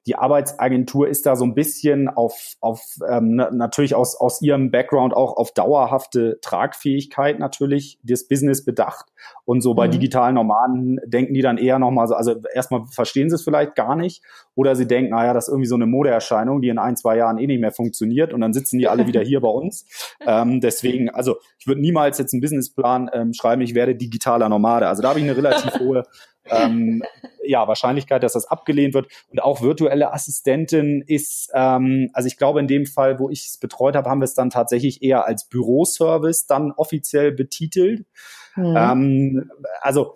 [0.07, 5.15] die Arbeitsagentur ist da so ein bisschen auf, auf ähm, natürlich aus, aus ihrem Background
[5.15, 9.07] auch auf dauerhafte Tragfähigkeit natürlich des Business bedacht.
[9.45, 9.93] Und so bei mhm.
[9.93, 13.95] digitalen Nomaden denken die dann eher nochmal so, also erstmal verstehen sie es vielleicht gar
[13.95, 14.23] nicht
[14.57, 17.39] oder sie denken, naja, das ist irgendwie so eine Modeerscheinung, die in ein, zwei Jahren
[17.39, 19.87] eh nicht mehr funktioniert und dann sitzen die alle wieder hier bei uns.
[20.25, 24.87] Ähm, deswegen, also ich würde niemals jetzt einen Businessplan ähm, schreiben, ich werde digitaler Nomade.
[24.87, 26.05] Also da habe ich eine relativ hohe
[26.47, 27.03] ähm,
[27.45, 29.09] ja, Wahrscheinlichkeit, dass das abgelehnt wird.
[29.31, 33.59] Und auch virtuelle Assistentin ist, ähm, also ich glaube, in dem Fall, wo ich es
[33.59, 38.07] betreut habe, haben wir es dann tatsächlich eher als Büroservice dann offiziell betitelt.
[38.57, 38.77] Mhm.
[38.77, 39.51] Ähm,
[39.81, 40.15] also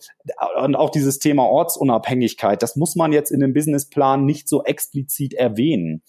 [0.62, 5.34] und auch dieses Thema Ortsunabhängigkeit, das muss man jetzt in dem Businessplan nicht so explizit
[5.34, 6.02] erwähnen.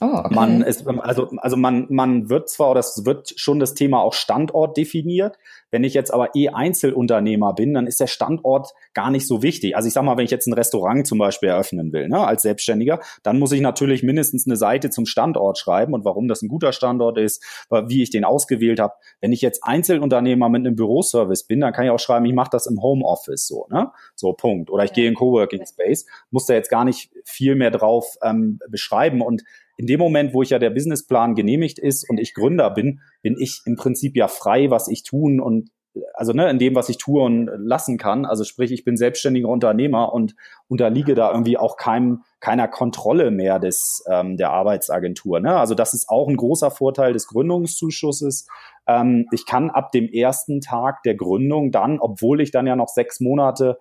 [0.00, 0.34] Oh, okay.
[0.34, 4.12] Man ist, also, also man, man wird zwar, oder es wird schon das Thema auch
[4.12, 5.38] Standort definiert.
[5.70, 9.76] Wenn ich jetzt aber eh Einzelunternehmer bin, dann ist der Standort gar nicht so wichtig.
[9.76, 12.42] Also ich sag mal, wenn ich jetzt ein Restaurant zum Beispiel eröffnen will, ne, als
[12.42, 16.48] Selbstständiger, dann muss ich natürlich mindestens eine Seite zum Standort schreiben und warum das ein
[16.48, 17.44] guter Standort ist,
[17.88, 18.94] wie ich den ausgewählt habe.
[19.20, 22.50] Wenn ich jetzt Einzelunternehmer mit einem Büroservice bin, dann kann ich auch schreiben, ich mache
[22.52, 23.90] das im Homeoffice so, ne?
[24.14, 24.70] So, Punkt.
[24.70, 24.94] Oder ich ja.
[24.94, 29.20] gehe in Coworking Space, muss da jetzt gar nicht viel mehr drauf ähm, beschreiben.
[29.20, 29.42] Und
[29.78, 33.36] in dem Moment, wo ich ja der Businessplan genehmigt ist und ich Gründer bin, bin
[33.38, 35.70] ich im Prinzip ja frei, was ich tun und
[36.14, 38.24] also ne, in dem, was ich tue und lassen kann.
[38.24, 40.34] Also sprich, ich bin selbstständiger Unternehmer und
[40.68, 45.40] unterliege da irgendwie auch keinem, keiner Kontrolle mehr des ähm, der Arbeitsagentur.
[45.40, 45.56] Ne?
[45.56, 48.46] Also das ist auch ein großer Vorteil des Gründungszuschusses.
[48.86, 52.88] Ähm, ich kann ab dem ersten Tag der Gründung dann, obwohl ich dann ja noch
[52.88, 53.78] sechs Monate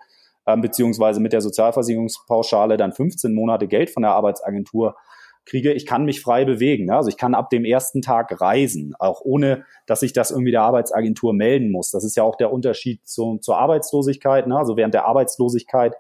[0.48, 4.96] ähm, beziehungsweise mit der Sozialversicherungspauschale dann 15 Monate Geld von der Arbeitsagentur
[5.48, 6.92] kriege, ich kann mich frei bewegen.
[6.92, 10.62] Also ich kann ab dem ersten Tag reisen, auch ohne, dass ich das irgendwie der
[10.62, 11.90] Arbeitsagentur melden muss.
[11.92, 14.48] Das ist ja auch der Unterschied zu, zur Arbeitslosigkeit.
[14.48, 14.58] Ne?
[14.58, 15.96] Also während der Arbeitslosigkeit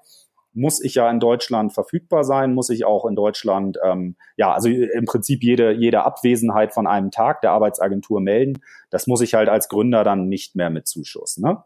[0.54, 4.70] muss ich ja in Deutschland verfügbar sein, muss ich auch in Deutschland, ähm, ja, also
[4.70, 8.60] im Prinzip jede, jede Abwesenheit von einem Tag der Arbeitsagentur melden.
[8.89, 11.38] Das muss ich halt als Gründer dann nicht mehr mit Zuschuss.
[11.38, 11.64] Ne?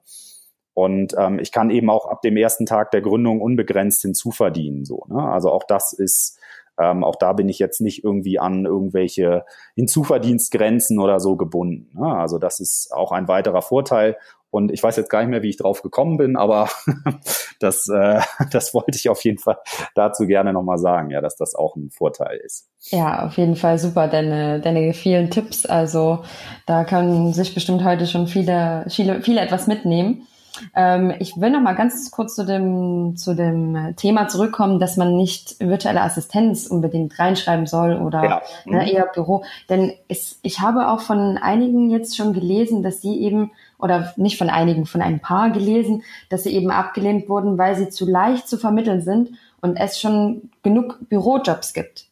[0.74, 4.86] Und ähm, ich kann eben auch ab dem ersten Tag der Gründung unbegrenzt hinzuverdienen.
[4.86, 5.22] So, ne?
[5.22, 6.38] Also auch das ist
[6.80, 9.46] ähm, auch da bin ich jetzt nicht irgendwie an irgendwelche
[9.76, 11.98] Hinzuverdienstgrenzen oder so gebunden.
[12.00, 12.08] Ne?
[12.08, 14.18] Also das ist auch ein weiterer Vorteil.
[14.50, 16.70] Und ich weiß jetzt gar nicht mehr, wie ich drauf gekommen bin, aber
[17.60, 18.20] das, äh,
[18.52, 19.58] das wollte ich auf jeden Fall
[19.96, 22.70] dazu gerne nochmal sagen, ja, dass das auch ein Vorteil ist.
[22.90, 25.66] Ja, auf jeden Fall super, deine, deine vielen Tipps.
[25.66, 26.24] Also
[26.68, 30.28] da können sich bestimmt heute schon viele, viele, viele etwas mitnehmen.
[30.76, 35.16] Ähm, ich will noch mal ganz kurz zu dem, zu dem Thema zurückkommen, dass man
[35.16, 38.42] nicht virtuelle Assistenz unbedingt reinschreiben soll oder ja.
[38.66, 38.88] ne, mhm.
[38.88, 39.44] eher Büro.
[39.70, 44.38] Denn es, ich habe auch von einigen jetzt schon gelesen, dass sie eben, oder nicht
[44.38, 48.48] von einigen, von ein paar gelesen, dass sie eben abgelehnt wurden, weil sie zu leicht
[48.48, 49.32] zu vermitteln sind
[49.62, 52.06] und es schon genug Bürojobs gibt.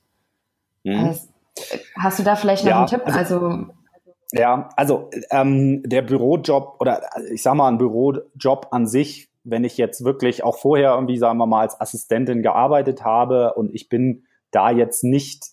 [0.83, 1.05] Mhm.
[1.05, 1.27] Also,
[1.97, 3.01] hast du da vielleicht noch ja, einen Tipp?
[3.05, 3.65] Also, also
[4.31, 7.01] ja, also ähm, der Bürojob oder
[7.31, 11.39] ich sag mal ein Bürojob an sich, wenn ich jetzt wirklich auch vorher irgendwie, sagen
[11.39, 15.45] wir mal, als Assistentin gearbeitet habe und ich bin da jetzt nicht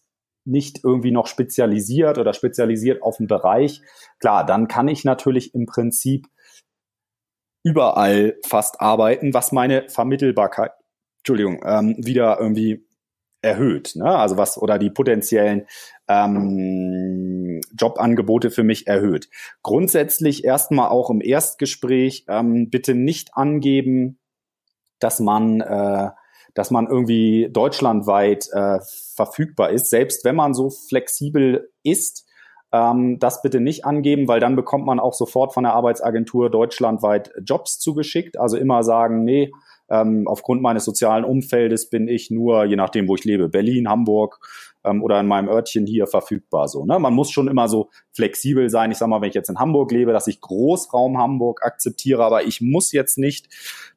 [0.48, 3.82] nicht irgendwie noch spezialisiert oder spezialisiert auf einen Bereich,
[4.20, 6.28] klar, dann kann ich natürlich im Prinzip
[7.64, 10.70] überall fast arbeiten, was meine Vermittelbarkeit,
[11.18, 12.86] Entschuldigung, ähm, wieder irgendwie
[13.42, 13.96] erhöht.
[13.96, 14.04] Ne?
[14.04, 15.66] Also was oder die potenziellen
[16.08, 17.15] ähm,
[17.78, 19.28] Jobangebote für mich erhöht.
[19.62, 24.18] Grundsätzlich erstmal auch im Erstgespräch ähm, bitte nicht angeben,
[24.98, 26.10] dass man äh,
[26.56, 28.78] dass man irgendwie deutschlandweit äh,
[29.14, 32.26] verfügbar ist, selbst wenn man so flexibel ist.
[32.72, 37.30] Ähm, das bitte nicht angeben, weil dann bekommt man auch sofort von der Arbeitsagentur deutschlandweit
[37.44, 38.38] Jobs zugeschickt.
[38.38, 39.52] Also immer sagen, nee,
[39.90, 44.40] ähm, aufgrund meines sozialen Umfeldes bin ich nur, je nachdem, wo ich lebe, Berlin, Hamburg
[44.86, 46.68] ähm, oder in meinem Örtchen hier verfügbar.
[46.68, 46.98] So, ne?
[46.98, 48.90] Man muss schon immer so flexibel sein.
[48.90, 52.44] Ich sag mal, wenn ich jetzt in Hamburg lebe, dass ich Großraum Hamburg akzeptiere, aber
[52.44, 53.48] ich muss jetzt nicht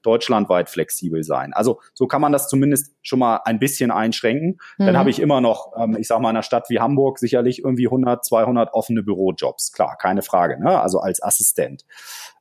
[0.02, 1.54] deutschlandweit flexibel sein.
[1.54, 4.60] Also so kann man das zumindest schon mal ein bisschen einschränken.
[4.78, 4.86] Mhm.
[4.86, 7.64] Dann habe ich immer noch, ähm, ich sag mal, in einer Stadt wie Hamburg sicherlich
[7.64, 9.72] irgendwie 100, 200 offene Bürojobs.
[9.72, 10.60] Klar, keine Frage.
[10.62, 10.80] Ne?
[10.82, 11.86] Also als Assistent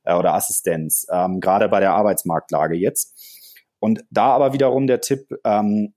[0.05, 3.15] äh, oder Assistenz, ähm, gerade bei der Arbeitsmarktlage jetzt.
[3.81, 5.95] Und da aber wiederum der Tipp, ähm,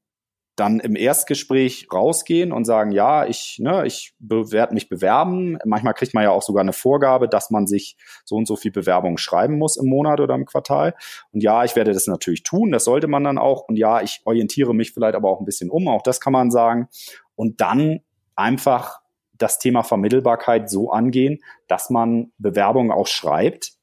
[0.55, 5.57] dann im Erstgespräch rausgehen und sagen, ja, ich, ne, ich werde mich bewerben.
[5.65, 8.71] Manchmal kriegt man ja auch sogar eine Vorgabe, dass man sich so und so viel
[8.71, 10.93] Bewerbungen schreiben muss im Monat oder im Quartal.
[11.31, 13.67] Und ja, ich werde das natürlich tun, das sollte man dann auch.
[13.67, 16.51] Und ja, ich orientiere mich vielleicht aber auch ein bisschen um, auch das kann man
[16.51, 16.89] sagen.
[17.35, 18.01] Und dann
[18.35, 18.99] einfach
[19.37, 23.73] das Thema Vermittelbarkeit so angehen, dass man Bewerbungen auch schreibt,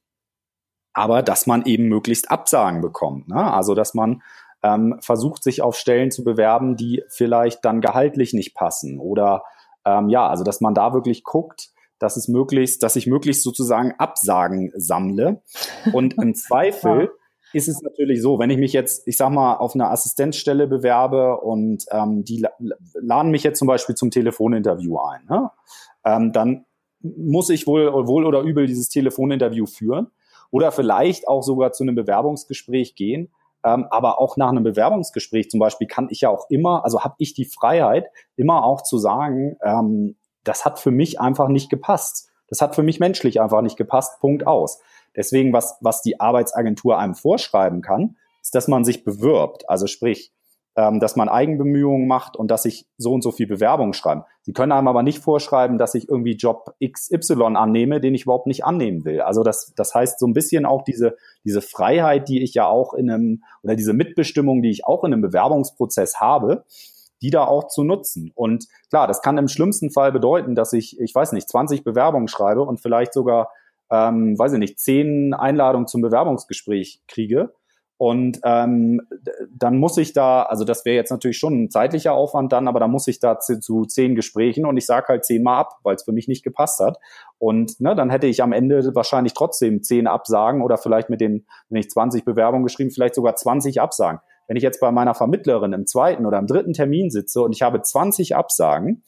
[0.93, 3.27] aber dass man eben möglichst Absagen bekommt.
[3.27, 3.53] Ne?
[3.53, 4.21] Also dass man
[4.63, 8.99] ähm, versucht, sich auf Stellen zu bewerben, die vielleicht dann gehaltlich nicht passen.
[8.99, 9.43] Oder
[9.85, 13.93] ähm, ja, also dass man da wirklich guckt, dass es möglichst, dass ich möglichst sozusagen
[13.97, 15.41] Absagen sammle.
[15.93, 17.11] Und im Zweifel
[17.53, 21.37] ist es natürlich so, wenn ich mich jetzt, ich sag mal, auf eine Assistenzstelle bewerbe
[21.37, 22.45] und ähm, die
[22.93, 25.51] laden mich jetzt zum Beispiel zum Telefoninterview ein, ne?
[26.05, 26.65] ähm, dann
[27.01, 30.07] muss ich wohl, wohl oder übel dieses Telefoninterview führen
[30.51, 33.29] oder vielleicht auch sogar zu einem Bewerbungsgespräch gehen.
[33.63, 37.15] Ähm, aber auch nach einem Bewerbungsgespräch zum Beispiel kann ich ja auch immer, also habe
[37.17, 42.29] ich die Freiheit, immer auch zu sagen, ähm, das hat für mich einfach nicht gepasst.
[42.47, 44.19] Das hat für mich menschlich einfach nicht gepasst.
[44.19, 44.79] Punkt aus.
[45.15, 49.69] Deswegen, was, was die Arbeitsagentur einem vorschreiben kann, ist, dass man sich bewirbt.
[49.69, 50.31] Also sprich,
[50.79, 54.23] ähm, dass man Eigenbemühungen macht und dass ich so und so viel Bewerbungen schreibe.
[54.43, 58.47] Sie können einem aber nicht vorschreiben, dass ich irgendwie Job XY annehme, den ich überhaupt
[58.47, 59.19] nicht annehmen will.
[59.19, 62.93] Also das, das heißt so ein bisschen auch diese, diese Freiheit, die ich ja auch
[62.93, 66.63] in einem, oder diese Mitbestimmung, die ich auch in einem Bewerbungsprozess habe,
[67.21, 68.31] die da auch zu nutzen.
[68.33, 72.29] Und klar, das kann im schlimmsten Fall bedeuten, dass ich, ich weiß nicht, 20 Bewerbungen
[72.29, 73.51] schreibe und vielleicht sogar,
[73.91, 77.53] ähm, weiß ich nicht, 10 Einladungen zum Bewerbungsgespräch kriege.
[77.99, 79.01] Und ähm,
[79.53, 82.79] dann muss ich da, also das wäre jetzt natürlich schon ein zeitlicher Aufwand dann, aber
[82.79, 85.95] da muss ich da zu, zu zehn Gesprächen und ich sage halt zehnmal ab, weil
[85.95, 86.97] es für mich nicht gepasst hat.
[87.39, 91.45] Und ne, dann hätte ich am Ende wahrscheinlich trotzdem zehn Absagen oder vielleicht mit den,
[91.67, 94.21] wenn ich 20 Bewerbungen geschrieben, vielleicht sogar 20 Absagen.
[94.47, 97.63] Wenn ich jetzt bei meiner Vermittlerin im zweiten oder im dritten Termin sitze und ich
[97.63, 99.03] habe 20 Absagen,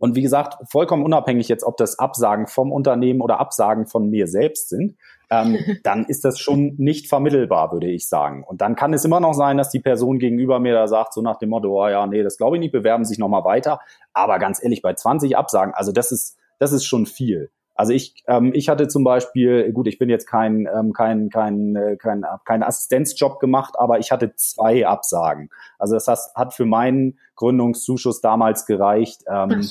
[0.00, 4.26] Und wie gesagt, vollkommen unabhängig jetzt, ob das Absagen vom Unternehmen oder Absagen von mir
[4.26, 4.96] selbst sind,
[5.28, 8.42] ähm, dann ist das schon nicht vermittelbar, würde ich sagen.
[8.42, 11.20] Und dann kann es immer noch sein, dass die Person gegenüber mir da sagt, so
[11.20, 13.80] nach dem Motto, oh ja, nee, das glaube ich nicht, bewerben sich nochmal weiter.
[14.14, 17.50] Aber ganz ehrlich, bei 20 Absagen, also das ist, das ist schon viel.
[17.80, 21.76] Also ich, ähm, ich hatte zum Beispiel, gut, ich bin jetzt kein, ähm, kein, kein,
[21.76, 25.48] äh, kein, kein Assistenzjob gemacht, aber ich hatte zwei Absagen.
[25.78, 29.62] Also das heißt, hat für meinen Gründungszuschuss damals gereicht, ähm, Ach,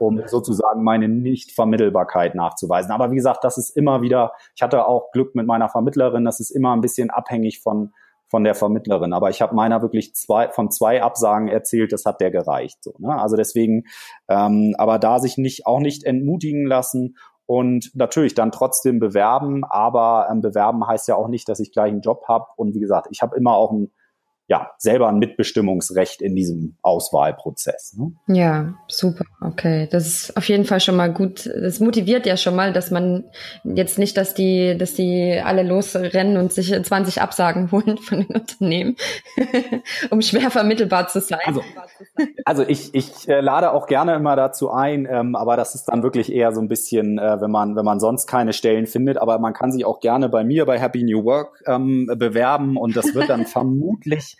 [0.00, 2.90] um sozusagen meine Nichtvermittelbarkeit nachzuweisen.
[2.90, 6.40] Aber wie gesagt, das ist immer wieder, ich hatte auch Glück mit meiner Vermittlerin, das
[6.40, 7.92] ist immer ein bisschen abhängig von,
[8.32, 9.12] von der Vermittlerin.
[9.12, 12.82] Aber ich habe meiner wirklich zwei, von zwei Absagen erzählt, das hat der gereicht.
[12.82, 13.20] So, ne?
[13.20, 13.84] Also deswegen,
[14.26, 20.28] ähm, aber da sich nicht auch nicht entmutigen lassen und natürlich dann trotzdem bewerben, aber
[20.30, 22.46] ähm, bewerben heißt ja auch nicht, dass ich gleich einen Job habe.
[22.56, 23.90] Und wie gesagt, ich habe immer auch ein
[24.48, 27.96] ja, selber ein Mitbestimmungsrecht in diesem Auswahlprozess.
[27.96, 28.12] Ne?
[28.26, 29.88] Ja, super, okay.
[29.90, 31.46] Das ist auf jeden Fall schon mal gut.
[31.46, 33.24] Das motiviert ja schon mal, dass man
[33.64, 38.34] jetzt nicht, dass die, dass die alle losrennen und sich 20 Absagen holen von den
[38.34, 38.96] Unternehmen,
[40.10, 41.40] um schwer vermittelbar zu sein.
[41.46, 41.62] Also,
[42.44, 46.02] also ich, ich äh, lade auch gerne immer dazu ein, ähm, aber das ist dann
[46.02, 49.38] wirklich eher so ein bisschen, äh, wenn man, wenn man sonst keine Stellen findet, aber
[49.38, 53.14] man kann sich auch gerne bei mir bei Happy New Work ähm, bewerben und das
[53.14, 54.36] wird dann vermutlich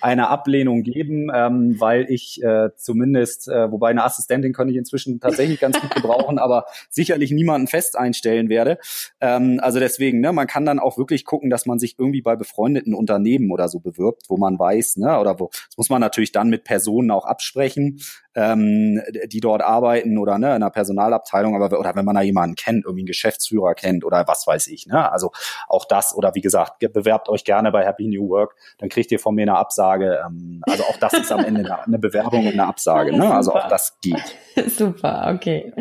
[0.00, 5.20] eine Ablehnung geben, ähm, weil ich äh, zumindest, äh, wobei eine Assistentin könnte ich inzwischen
[5.20, 8.78] tatsächlich ganz gut gebrauchen, aber sicherlich niemanden fest einstellen werde.
[9.20, 12.36] Ähm, also deswegen, ne, man kann dann auch wirklich gucken, dass man sich irgendwie bei
[12.36, 16.32] befreundeten Unternehmen oder so bewirbt, wo man weiß, ne, oder wo, das muss man natürlich
[16.32, 18.00] dann mit Personen auch absprechen,
[18.38, 22.54] ähm, die dort arbeiten oder ne, in einer Personalabteilung, aber oder wenn man da jemanden
[22.54, 25.10] kennt, irgendwie einen Geschäftsführer kennt oder was weiß ich, ne?
[25.10, 25.32] Also
[25.66, 29.18] auch das oder wie gesagt, bewerbt euch gerne bei Happy New Work, dann kriegt ihr
[29.18, 29.87] von mir eine Absage.
[29.96, 33.32] Ähm, also auch das ist am Ende eine Bewerbung und eine Absage, ne?
[33.32, 34.36] Also auch das geht.
[34.66, 35.72] Super, okay.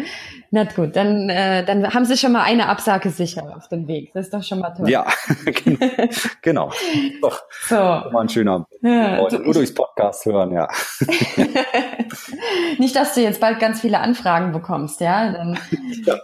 [0.51, 4.11] Na gut, dann, äh, dann haben Sie schon mal eine Absage sicher auf dem Weg.
[4.13, 4.89] Das ist doch schon mal toll.
[4.89, 5.05] Ja,
[6.41, 6.71] genau.
[7.21, 7.75] Doch, so.
[7.75, 8.65] mal ein schöner.
[8.81, 10.67] Ja, du, nur durchs Podcast hören, ja.
[12.77, 15.31] Nicht, dass du jetzt bald ganz viele Anfragen bekommst, ja?
[15.31, 15.59] Dann,
[16.05, 16.15] ja.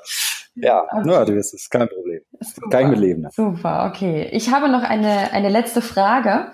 [0.55, 1.09] Ja, okay.
[1.09, 2.21] ja, das ist kein Problem.
[2.39, 2.81] Super.
[2.81, 3.23] Ich mitleben.
[3.23, 3.29] Ne?
[3.31, 4.29] Super, okay.
[4.31, 6.51] Ich habe noch eine, eine letzte Frage.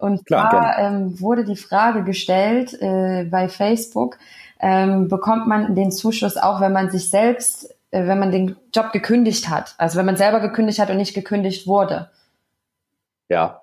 [0.00, 4.18] Und Klar, zwar ähm, wurde die Frage gestellt äh, bei Facebook,
[4.58, 8.92] ähm, bekommt man den Zuschuss auch, wenn man sich selbst, äh, wenn man den Job
[8.92, 12.10] gekündigt hat, also wenn man selber gekündigt hat und nicht gekündigt wurde?
[13.28, 13.62] Ja,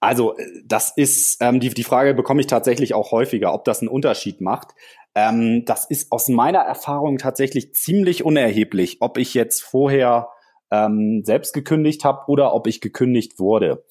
[0.00, 3.88] also das ist ähm, die, die Frage bekomme ich tatsächlich auch häufiger, ob das einen
[3.88, 4.68] Unterschied macht.
[5.14, 10.28] Ähm, das ist aus meiner Erfahrung tatsächlich ziemlich unerheblich, ob ich jetzt vorher
[10.70, 13.84] ähm, selbst gekündigt habe oder ob ich gekündigt wurde.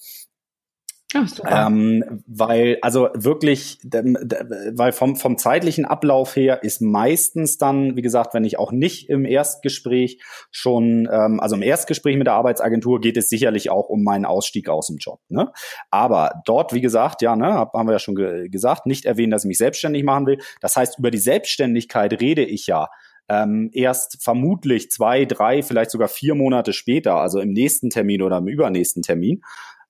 [1.16, 8.01] Ach, ähm, weil, also wirklich, weil vom, vom zeitlichen Ablauf her ist meistens dann, wie
[8.01, 12.99] gesagt, wenn ich auch nicht im Erstgespräch schon, ähm, also im Erstgespräch mit der Arbeitsagentur
[12.99, 15.22] geht es sicherlich auch um meinen Ausstieg aus dem Job.
[15.30, 15.51] Ne?
[15.89, 19.45] Aber dort, wie gesagt, ja, ne, haben wir ja schon ge gesagt, nicht erwähnen, dass
[19.45, 20.39] ich mich selbstständig machen will.
[20.59, 22.89] Das heißt, über die Selbstständigkeit rede ich ja
[23.30, 28.38] ähm, erst vermutlich zwei, drei, vielleicht sogar vier Monate später, also im nächsten Termin oder
[28.38, 29.41] im übernächsten Termin.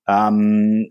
[0.08, 0.90] Ähm,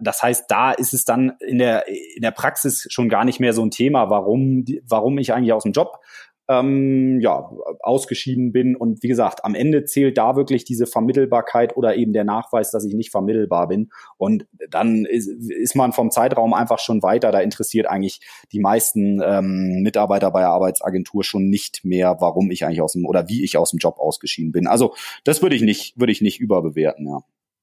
[0.00, 3.52] das heißt, da ist es dann in der, in der Praxis schon gar nicht mehr
[3.52, 6.00] so ein Thema, warum, warum ich eigentlich aus dem Job
[6.48, 8.76] ähm, ja, ausgeschieden bin.
[8.76, 12.84] Und wie gesagt, am Ende zählt da wirklich diese Vermittelbarkeit oder eben der Nachweis, dass
[12.84, 13.90] ich nicht vermittelbar bin.
[14.18, 17.32] Und dann ist, ist man vom Zeitraum einfach schon weiter.
[17.32, 18.20] Da interessiert eigentlich
[18.52, 23.06] die meisten ähm, Mitarbeiter bei der Arbeitsagentur schon nicht mehr, warum ich eigentlich aus dem
[23.06, 24.66] oder wie ich aus dem Job ausgeschieden bin.
[24.66, 27.20] Also das würde ich nicht, würde ich nicht überbewerten, ja.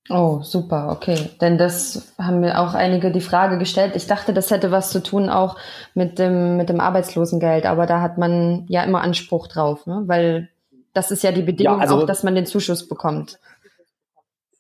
[0.10, 1.30] Oh, super, okay.
[1.40, 3.96] Denn das haben mir auch einige die Frage gestellt.
[3.96, 5.58] Ich dachte, das hätte was zu tun auch
[5.94, 10.04] mit dem, mit dem Arbeitslosengeld, aber da hat man ja immer Anspruch drauf, ne?
[10.08, 10.50] weil
[10.94, 13.40] das ist ja die Bedingung ja, also, auch, dass man den Zuschuss bekommt.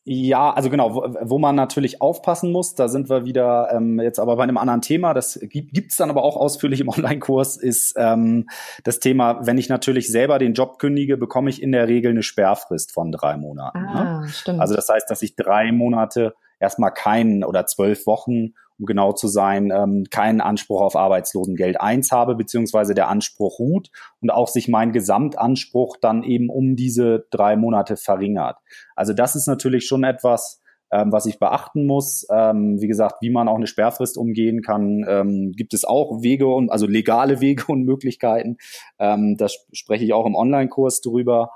[0.03, 4.19] Ja, also genau, wo, wo man natürlich aufpassen muss, da sind wir wieder ähm, jetzt
[4.19, 7.93] aber bei einem anderen Thema, das gibt es dann aber auch ausführlich im Online-Kurs, ist
[7.97, 8.49] ähm,
[8.83, 12.23] das Thema, wenn ich natürlich selber den Job kündige, bekomme ich in der Regel eine
[12.23, 13.79] Sperrfrist von drei Monaten.
[13.79, 13.89] Ne?
[13.89, 14.29] Ah, ne?
[14.29, 14.59] stimmt.
[14.59, 19.27] Also das heißt, dass ich drei Monate erstmal keinen oder zwölf Wochen um genau zu
[19.27, 23.89] sein, ähm, keinen Anspruch auf Arbeitslosengeld 1 habe, beziehungsweise der Anspruch ruht
[24.21, 28.57] und auch sich mein Gesamtanspruch dann eben um diese drei Monate verringert.
[28.95, 30.61] Also das ist natürlich schon etwas,
[30.91, 32.25] ähm, was ich beachten muss.
[32.32, 36.47] Ähm, wie gesagt, wie man auch eine Sperrfrist umgehen kann, ähm, gibt es auch Wege
[36.47, 38.57] und also legale Wege und Möglichkeiten.
[38.99, 41.51] Ähm, das spreche ich auch im Online-Kurs drüber.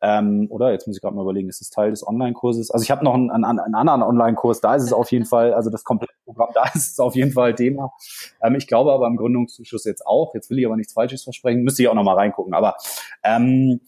[0.00, 2.70] Ähm, oder jetzt muss ich gerade mal überlegen, ist es Teil des Online-Kurses?
[2.70, 5.52] Also ich habe noch einen, einen, einen anderen Online-Kurs, da ist es auf jeden Fall,
[5.54, 7.92] also das komplette Programm, da ist es auf jeden Fall Thema.
[8.42, 11.62] Ähm, ich glaube aber im Gründungszuschuss jetzt auch, jetzt will ich aber nichts Falsches versprechen,
[11.62, 12.54] müsste ich auch noch mal reingucken.
[12.54, 12.76] Aber
[13.24, 13.80] ähm,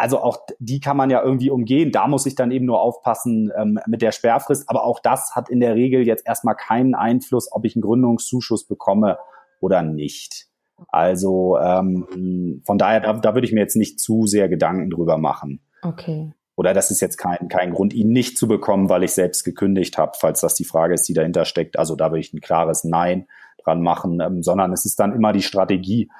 [0.00, 1.92] also auch die kann man ja irgendwie umgehen.
[1.92, 4.66] Da muss ich dann eben nur aufpassen ähm, mit der Sperrfrist.
[4.70, 8.66] Aber auch das hat in der Regel jetzt erstmal keinen Einfluss, ob ich einen Gründungszuschuss
[8.66, 9.18] bekomme
[9.60, 10.49] oder nicht.
[10.88, 15.18] Also ähm, von daher, da, da würde ich mir jetzt nicht zu sehr Gedanken drüber
[15.18, 15.60] machen.
[15.82, 16.32] Okay.
[16.56, 19.96] Oder das ist jetzt kein, kein Grund, ihn nicht zu bekommen, weil ich selbst gekündigt
[19.96, 21.78] habe, falls das die Frage ist, die dahinter steckt.
[21.78, 23.26] Also da würde ich ein klares Nein
[23.64, 26.10] dran machen, ähm, sondern es ist dann immer die Strategie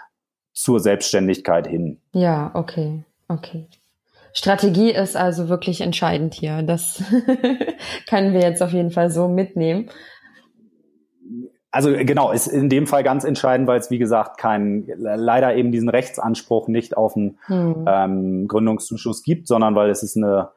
[0.53, 2.01] zur Selbstständigkeit hin.
[2.13, 3.05] Ja, okay.
[3.29, 3.67] Okay.
[4.33, 6.63] Strategie ist also wirklich entscheidend hier.
[6.63, 7.03] Das
[8.09, 9.91] können wir jetzt auf jeden Fall so mitnehmen.
[11.73, 15.71] Also genau, ist in dem Fall ganz entscheidend, weil es wie gesagt kein leider eben
[15.71, 17.85] diesen Rechtsanspruch nicht auf einen hm.
[17.87, 20.51] ähm, Gründungszuschuss gibt, sondern weil es ist eine,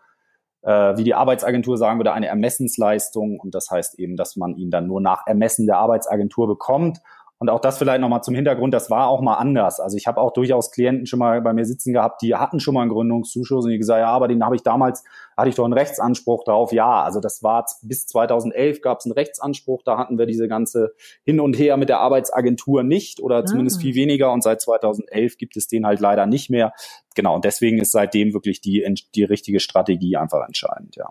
[0.64, 4.72] äh, wie die Arbeitsagentur sagen würde, eine Ermessensleistung und das heißt eben, dass man ihn
[4.72, 7.00] dann nur nach Ermessen der Arbeitsagentur bekommt
[7.44, 9.82] und auch das vielleicht nochmal zum Hintergrund, das war auch mal anders.
[9.82, 12.74] Also ich habe auch durchaus Klienten schon mal bei mir sitzen gehabt, die hatten schon
[12.74, 15.04] mal einen Gründungszuschuss und die gesagt, ja, aber den habe ich damals,
[15.36, 16.72] hatte ich doch einen Rechtsanspruch drauf.
[16.72, 20.94] Ja, also das war bis 2011 gab es einen Rechtsanspruch, da hatten wir diese ganze
[21.26, 23.82] Hin und Her mit der Arbeitsagentur nicht oder zumindest ah.
[23.82, 26.72] viel weniger und seit 2011 gibt es den halt leider nicht mehr.
[27.14, 28.86] Genau, und deswegen ist seitdem wirklich die,
[29.16, 31.10] die richtige Strategie einfach entscheidend, ja.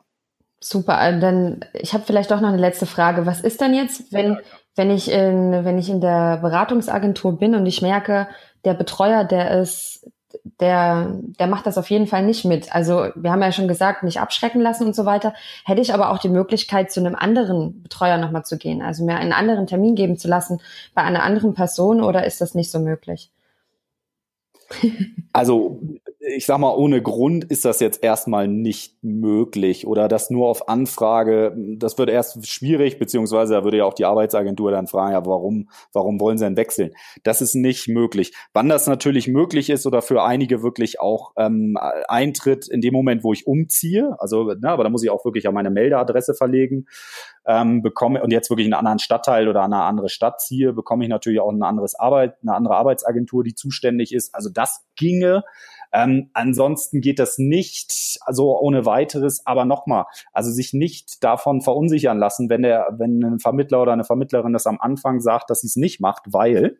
[0.64, 3.26] Super, äh, dann ich habe vielleicht doch noch eine letzte Frage.
[3.26, 4.38] Was ist denn jetzt, wenn,
[4.76, 8.28] wenn ich in, wenn ich in der Beratungsagentur bin und ich merke,
[8.64, 10.08] der Betreuer, der ist,
[10.60, 12.74] der, der macht das auf jeden Fall nicht mit.
[12.74, 15.34] Also wir haben ja schon gesagt, nicht abschrecken lassen und so weiter.
[15.64, 19.16] Hätte ich aber auch die Möglichkeit, zu einem anderen Betreuer nochmal zu gehen, also mir
[19.16, 20.60] einen anderen Termin geben zu lassen
[20.94, 23.30] bei einer anderen Person oder ist das nicht so möglich?
[25.32, 25.80] Also
[26.24, 30.68] ich sag mal, ohne Grund ist das jetzt erstmal nicht möglich oder das nur auf
[30.68, 35.26] Anfrage, das wird erst schwierig, beziehungsweise da würde ja auch die Arbeitsagentur dann fragen, ja,
[35.26, 36.92] warum, warum wollen sie denn wechseln?
[37.24, 38.32] Das ist nicht möglich.
[38.52, 43.24] Wann das natürlich möglich ist oder für einige wirklich auch ähm, eintritt in dem Moment,
[43.24, 46.86] wo ich umziehe, also, na, aber da muss ich auch wirklich an meine Meldeadresse verlegen,
[47.46, 51.04] ähm, bekomme und jetzt wirklich in einen anderen Stadtteil oder eine andere Stadt ziehe, bekomme
[51.04, 54.34] ich natürlich auch ein anderes Arbeit, eine andere Arbeitsagentur, die zuständig ist.
[54.34, 55.42] Also das ginge.
[55.92, 62.18] Ähm, ansonsten geht das nicht so ohne weiteres, aber nochmal, also sich nicht davon verunsichern
[62.18, 65.66] lassen, wenn der, wenn ein Vermittler oder eine Vermittlerin das am Anfang sagt, dass sie
[65.66, 66.78] es nicht macht, weil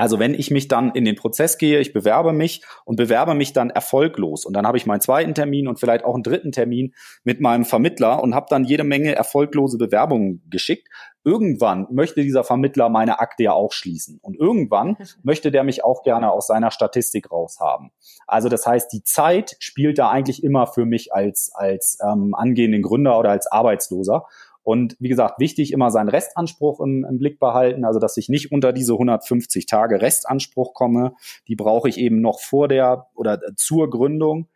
[0.00, 3.52] also wenn ich mich dann in den Prozess gehe, ich bewerbe mich und bewerbe mich
[3.52, 6.94] dann erfolglos und dann habe ich meinen zweiten Termin und vielleicht auch einen dritten Termin
[7.22, 10.88] mit meinem Vermittler und habe dann jede Menge erfolglose Bewerbungen geschickt.
[11.22, 16.02] Irgendwann möchte dieser Vermittler meine Akte ja auch schließen und irgendwann möchte der mich auch
[16.02, 17.90] gerne aus seiner Statistik raushaben.
[18.26, 22.82] Also das heißt, die Zeit spielt da eigentlich immer für mich als als ähm, angehenden
[22.82, 24.24] Gründer oder als Arbeitsloser
[24.62, 28.52] und wie gesagt, wichtig immer seinen Restanspruch im, im, Blick behalten, also dass ich nicht
[28.52, 31.14] unter diese 150 Tage Restanspruch komme.
[31.48, 34.48] Die brauche ich eben noch vor der oder zur Gründung.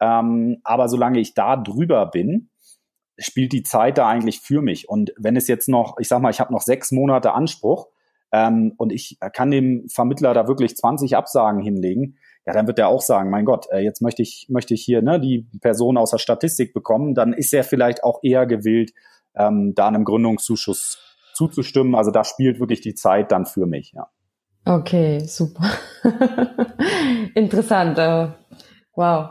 [0.00, 2.50] Ähm, aber solange ich da drüber bin,
[3.18, 4.88] spielt die Zeit da eigentlich für mich.
[4.88, 7.88] Und wenn es jetzt noch, ich sag mal, ich habe noch sechs Monate Anspruch
[8.32, 12.88] ähm, und ich kann dem Vermittler da wirklich 20 Absagen hinlegen, ja, dann wird er
[12.88, 16.10] auch sagen, mein Gott, äh, jetzt möchte ich, möchte ich hier ne, die Person aus
[16.10, 18.92] der Statistik bekommen, dann ist er vielleicht auch eher gewillt,
[19.34, 20.98] ähm, da einem Gründungszuschuss
[21.34, 21.94] zuzustimmen.
[21.94, 24.08] Also da spielt wirklich die Zeit dann für mich, ja.
[24.66, 25.70] Okay, super.
[27.34, 27.98] Interessant.
[27.98, 28.32] Uh,
[28.94, 29.30] wow.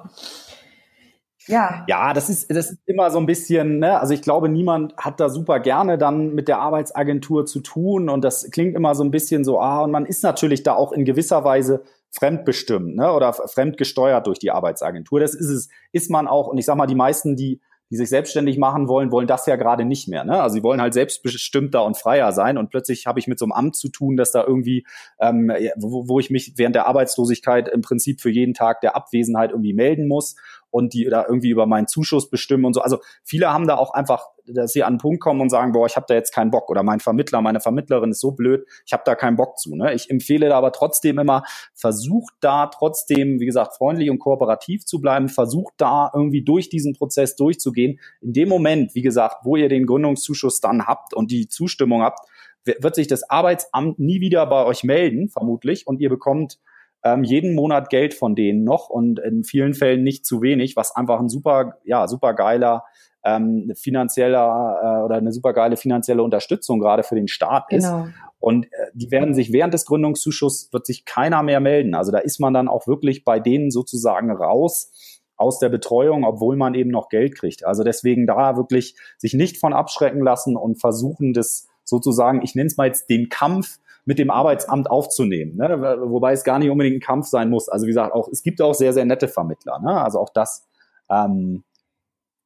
[1.47, 1.85] Ja.
[1.87, 5.19] Ja, das ist, das ist immer so ein bisschen, ne, also ich glaube, niemand hat
[5.19, 9.11] da super gerne dann mit der Arbeitsagentur zu tun und das klingt immer so ein
[9.11, 13.33] bisschen so, ah, und man ist natürlich da auch in gewisser Weise fremdbestimmt, ne, oder
[13.33, 15.19] fremdgesteuert durch die Arbeitsagentur.
[15.19, 17.59] Das ist es, ist man auch, und ich sag mal, die meisten, die
[17.93, 20.23] die sich selbstständig machen wollen, wollen das ja gerade nicht mehr.
[20.23, 20.41] Ne?
[20.41, 23.51] Also sie wollen halt selbstbestimmter und freier sein und plötzlich habe ich mit so einem
[23.51, 24.87] Amt zu tun, dass da irgendwie,
[25.19, 29.51] ähm, wo, wo ich mich während der Arbeitslosigkeit im Prinzip für jeden Tag der Abwesenheit
[29.51, 30.35] irgendwie melden muss
[30.71, 32.81] und die da irgendwie über meinen Zuschuss bestimmen und so.
[32.81, 35.85] Also viele haben da auch einfach, dass sie an einen Punkt kommen und sagen, boah,
[35.85, 38.93] ich habe da jetzt keinen Bock oder mein Vermittler, meine Vermittlerin ist so blöd, ich
[38.93, 39.75] habe da keinen Bock zu.
[39.75, 39.93] Ne?
[39.93, 44.99] Ich empfehle da aber trotzdem immer, versucht da trotzdem, wie gesagt, freundlich und kooperativ zu
[44.99, 47.99] bleiben, versucht da irgendwie durch diesen Prozess durchzugehen.
[48.21, 52.19] In dem Moment, wie gesagt, wo ihr den Gründungszuschuss dann habt und die Zustimmung habt,
[52.65, 56.59] wird sich das Arbeitsamt nie wieder bei euch melden, vermutlich, und ihr bekommt
[57.03, 60.95] ähm, jeden Monat Geld von denen noch und in vielen Fällen nicht zu wenig, was
[60.95, 62.83] einfach ein super, ja, super geiler
[63.25, 68.05] ähm, finanzieller äh, oder eine super geile finanzielle Unterstützung gerade für den Staat genau.
[68.05, 68.13] ist.
[68.39, 71.95] Und äh, die werden sich während des Gründungszuschusses wird sich keiner mehr melden.
[71.95, 74.91] Also da ist man dann auch wirklich bei denen sozusagen raus
[75.35, 77.65] aus der Betreuung, obwohl man eben noch Geld kriegt.
[77.65, 82.67] Also deswegen da wirklich sich nicht von abschrecken lassen und versuchen, das sozusagen, ich nenne
[82.67, 85.55] es mal jetzt den Kampf mit dem Arbeitsamt aufzunehmen.
[85.55, 85.97] Ne?
[86.05, 87.69] Wobei es gar nicht unbedingt ein Kampf sein muss.
[87.69, 89.79] Also wie gesagt, auch es gibt auch sehr, sehr nette Vermittler.
[89.79, 90.01] Ne?
[90.01, 90.67] Also auch das
[91.09, 91.63] ähm,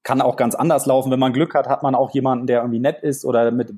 [0.04, 1.12] kann auch ganz anders laufen.
[1.12, 3.74] Wenn man Glück hat, hat man auch jemanden, der irgendwie nett ist oder mit,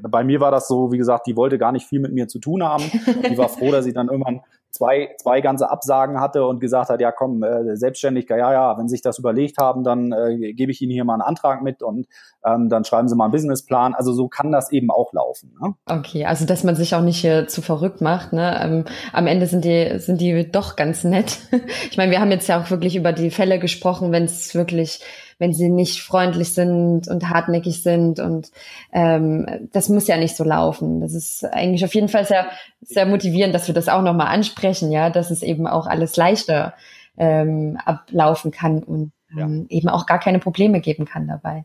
[0.00, 2.38] bei mir war das so, wie gesagt, die wollte gar nicht viel mit mir zu
[2.38, 2.84] tun haben.
[3.28, 4.40] Die war froh, dass ich dann irgendwann
[4.74, 8.88] zwei, zwei ganze Absagen hatte und gesagt hat, ja komm, äh, selbstständig, ja, ja, wenn
[8.88, 11.82] Sie sich das überlegt haben, dann äh, gebe ich Ihnen hier mal einen Antrag mit
[11.82, 12.06] und
[12.44, 13.94] ähm, dann schreiben Sie mal einen Businessplan.
[13.94, 15.56] Also so kann das eben auch laufen.
[15.60, 15.74] Ne?
[15.86, 18.32] Okay, also dass man sich auch nicht hier zu verrückt macht.
[18.32, 18.60] Ne?
[18.62, 21.38] Ähm, am Ende sind die, sind die doch ganz nett.
[21.90, 25.00] ich meine, wir haben jetzt ja auch wirklich über die Fälle gesprochen, wenn es wirklich
[25.38, 28.20] wenn sie nicht freundlich sind und hartnäckig sind.
[28.20, 28.50] Und
[28.92, 31.00] ähm, das muss ja nicht so laufen.
[31.00, 32.46] Das ist eigentlich auf jeden Fall sehr,
[32.80, 36.74] sehr motivierend, dass wir das auch nochmal ansprechen, ja, dass es eben auch alles leichter
[37.16, 39.76] ähm, ablaufen kann und ähm, ja.
[39.76, 41.64] eben auch gar keine Probleme geben kann dabei.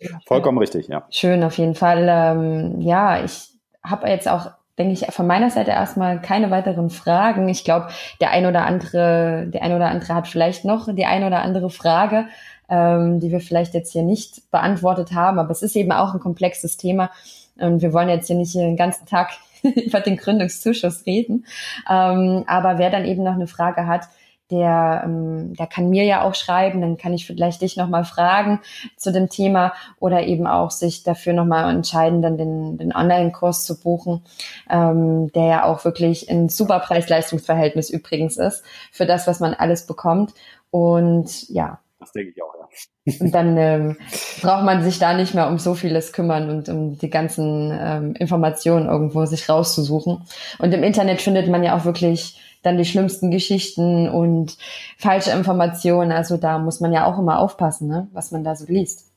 [0.00, 0.60] Ja, vollkommen ja.
[0.60, 1.06] richtig, ja.
[1.10, 2.06] Schön, auf jeden Fall.
[2.08, 3.50] Ähm, ja, ich
[3.82, 4.50] habe jetzt auch
[4.80, 7.48] denke ich, von meiner Seite erstmal keine weiteren Fragen.
[7.48, 7.88] Ich glaube,
[8.20, 11.68] der ein oder andere, der ein oder andere hat vielleicht noch die ein oder andere
[11.68, 12.26] Frage,
[12.70, 15.38] ähm, die wir vielleicht jetzt hier nicht beantwortet haben.
[15.38, 17.10] Aber es ist eben auch ein komplexes Thema.
[17.58, 21.44] Und wir wollen jetzt hier nicht den ganzen Tag über den Gründungszuschuss reden.
[21.88, 24.08] Ähm, aber wer dann eben noch eine Frage hat,
[24.50, 28.60] der, ähm, der kann mir ja auch schreiben, dann kann ich vielleicht dich nochmal fragen
[28.96, 33.80] zu dem Thema oder eben auch sich dafür nochmal entscheiden, dann den, den Online-Kurs zu
[33.80, 34.22] buchen,
[34.68, 39.86] ähm, der ja auch wirklich ein super Preis-Leistungs-Verhältnis übrigens ist für das, was man alles
[39.86, 40.34] bekommt.
[40.70, 41.80] Und ja.
[41.98, 42.60] Das denke ich auch, ja.
[43.20, 43.96] Und dann ähm,
[44.42, 48.14] braucht man sich da nicht mehr um so vieles kümmern und um die ganzen ähm,
[48.14, 50.22] Informationen irgendwo sich rauszusuchen.
[50.58, 54.56] Und im Internet findet man ja auch wirklich dann die schlimmsten Geschichten und
[54.98, 56.12] falsche Informationen.
[56.12, 58.08] Also da muss man ja auch immer aufpassen, ne?
[58.12, 59.10] was man da so liest.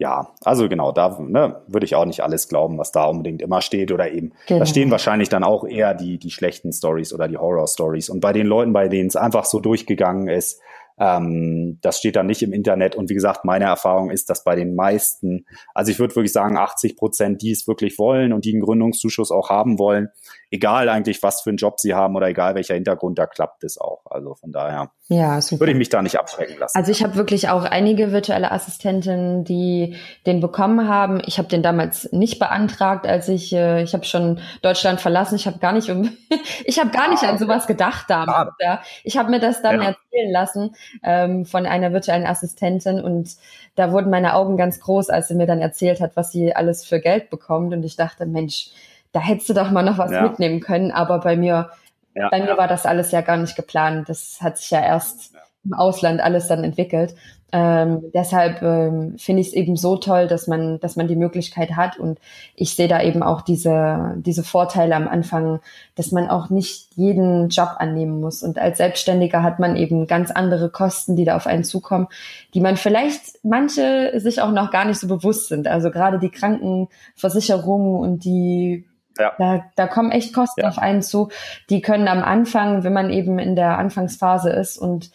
[0.00, 3.60] Ja, also genau, da ne, würde ich auch nicht alles glauben, was da unbedingt immer
[3.60, 4.32] steht oder eben.
[4.46, 4.60] Genau.
[4.60, 8.08] Da stehen wahrscheinlich dann auch eher die, die schlechten Stories oder die Horror-Stories.
[8.08, 10.58] Und bei den Leuten, bei denen es einfach so durchgegangen ist,
[11.00, 12.94] ähm, das steht dann nicht im Internet.
[12.94, 15.44] Und wie gesagt, meine Erfahrung ist, dass bei den meisten,
[15.74, 19.30] also ich würde wirklich sagen, 80 Prozent, die es wirklich wollen und die einen Gründungszuschuss
[19.30, 20.08] auch haben wollen,
[20.50, 23.78] egal eigentlich, was für einen Job sie haben oder egal welcher Hintergrund, da klappt es
[23.78, 24.02] auch.
[24.06, 25.60] Also von daher ja, super.
[25.60, 26.76] würde ich mich da nicht abschrecken lassen.
[26.76, 29.96] Also ich habe wirklich auch einige virtuelle Assistentinnen, die
[30.26, 31.22] den bekommen haben.
[31.24, 35.36] Ich habe den damals nicht beantragt, als ich, äh, ich habe schon Deutschland verlassen.
[35.36, 36.10] Ich habe gar nicht um,
[36.64, 38.50] ich habe gar nicht an sowas gedacht damals.
[38.58, 38.82] Ja.
[39.04, 39.88] Ich habe mir das dann ja.
[39.88, 40.74] erzählen lassen
[41.04, 43.36] ähm, von einer virtuellen Assistentin und
[43.76, 46.84] da wurden meine Augen ganz groß, als sie mir dann erzählt hat, was sie alles
[46.84, 48.70] für Geld bekommt und ich dachte, Mensch,
[49.12, 50.22] da hättest du doch mal noch was ja.
[50.22, 51.70] mitnehmen können, aber bei mir,
[52.14, 54.08] ja, bei mir war das alles ja gar nicht geplant.
[54.08, 55.34] Das hat sich ja erst
[55.64, 57.14] im Ausland alles dann entwickelt.
[57.52, 61.72] Ähm, deshalb ähm, finde ich es eben so toll, dass man, dass man die Möglichkeit
[61.72, 62.20] hat und
[62.54, 65.58] ich sehe da eben auch diese, diese Vorteile am Anfang,
[65.96, 70.30] dass man auch nicht jeden Job annehmen muss und als Selbstständiger hat man eben ganz
[70.30, 72.06] andere Kosten, die da auf einen zukommen,
[72.54, 75.66] die man vielleicht manche sich auch noch gar nicht so bewusst sind.
[75.66, 78.86] Also gerade die Krankenversicherung und die
[79.20, 79.32] ja.
[79.38, 80.68] Da, da kommen echt Kosten ja.
[80.68, 81.28] auf einen zu.
[81.68, 85.10] Die können am Anfang, wenn man eben in der Anfangsphase ist und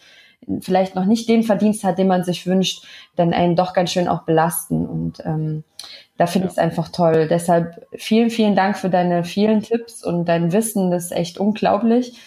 [0.60, 2.84] vielleicht noch nicht den Verdienst hat, den man sich wünscht,
[3.16, 4.86] dann einen doch ganz schön auch belasten.
[4.86, 5.64] Und ähm,
[6.16, 6.52] da finde ja.
[6.52, 7.26] ich es einfach toll.
[7.28, 10.90] Deshalb vielen, vielen Dank für deine vielen Tipps und dein Wissen.
[10.90, 12.18] Das ist echt unglaublich,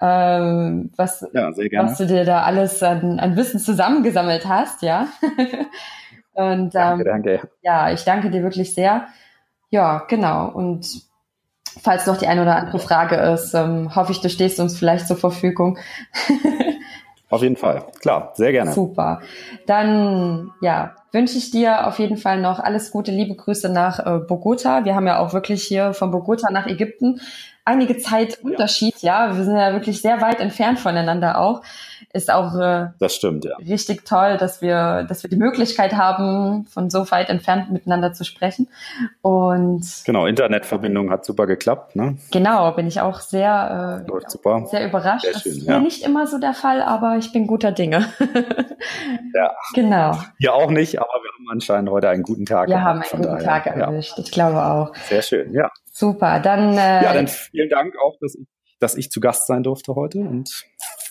[0.00, 1.50] ähm, was, ja,
[1.82, 5.08] was du dir da alles an, an Wissen zusammengesammelt hast, ja.
[6.34, 7.40] und ähm, danke, danke.
[7.62, 9.06] ja, ich danke dir wirklich sehr.
[9.70, 10.48] Ja, genau.
[10.48, 11.02] Und
[11.82, 15.06] falls noch die eine oder andere Frage ist, ähm, hoffe ich, du stehst uns vielleicht
[15.06, 15.78] zur Verfügung.
[17.28, 18.72] Auf jeden Fall, klar, sehr gerne.
[18.72, 19.20] Super.
[19.66, 24.20] Dann ja, wünsche ich dir auf jeden Fall noch alles Gute, liebe Grüße nach äh,
[24.20, 24.84] Bogota.
[24.84, 27.20] Wir haben ja auch wirklich hier von Bogota nach Ägypten
[27.66, 29.26] einige Zeit Unterschied, ja.
[29.26, 29.36] ja.
[29.36, 31.62] Wir sind ja wirklich sehr weit entfernt voneinander auch
[32.12, 33.56] ist auch äh, das stimmt, ja.
[33.56, 38.24] richtig toll, dass wir, dass wir die Möglichkeit haben, von so weit entfernt miteinander zu
[38.24, 38.68] sprechen.
[39.22, 42.16] Und genau, Internetverbindung hat super geklappt, ne?
[42.32, 44.64] Genau, bin ich auch sehr, äh, Läuft super.
[44.66, 45.24] sehr überrascht.
[45.24, 45.78] Sehr schön, das ist ja.
[45.78, 48.06] nicht immer so der Fall, aber ich bin guter Dinge.
[49.34, 49.52] ja.
[49.74, 50.16] Genau.
[50.38, 52.68] Wir auch nicht, aber wir haben anscheinend heute einen guten Tag.
[52.68, 53.44] Wir haben einen guten daher.
[53.44, 54.24] Tag erwischt, ja.
[54.24, 54.94] ich glaube auch.
[55.08, 55.70] Sehr schön, ja.
[55.92, 56.72] Super, dann.
[56.78, 58.46] Äh, ja, dann vielen Dank auch, dass ich,
[58.78, 60.64] dass ich zu Gast sein durfte heute und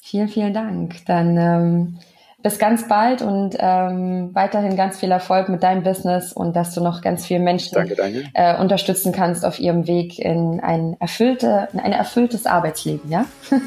[0.03, 1.03] Vielen, vielen Dank.
[1.07, 1.99] Dann ähm,
[2.43, 6.82] bis ganz bald und ähm, weiterhin ganz viel Erfolg mit deinem Business und dass du
[6.82, 8.24] noch ganz viele Menschen danke, danke.
[8.36, 13.26] Äh, unterstützen kannst auf ihrem Weg in ein, erfüllte, in ein erfülltes Arbeitsleben, ja?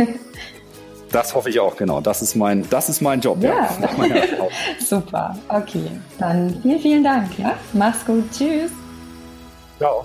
[1.10, 2.00] Das hoffe ich auch, genau.
[2.02, 3.42] Das ist mein, das ist mein Job.
[3.42, 3.88] Ja, ja.
[4.78, 5.36] super.
[5.48, 7.38] Okay, dann vielen, vielen Dank.
[7.38, 7.54] Ja?
[7.72, 8.24] Mach's gut.
[8.30, 8.70] Tschüss.
[9.78, 10.04] Ciao.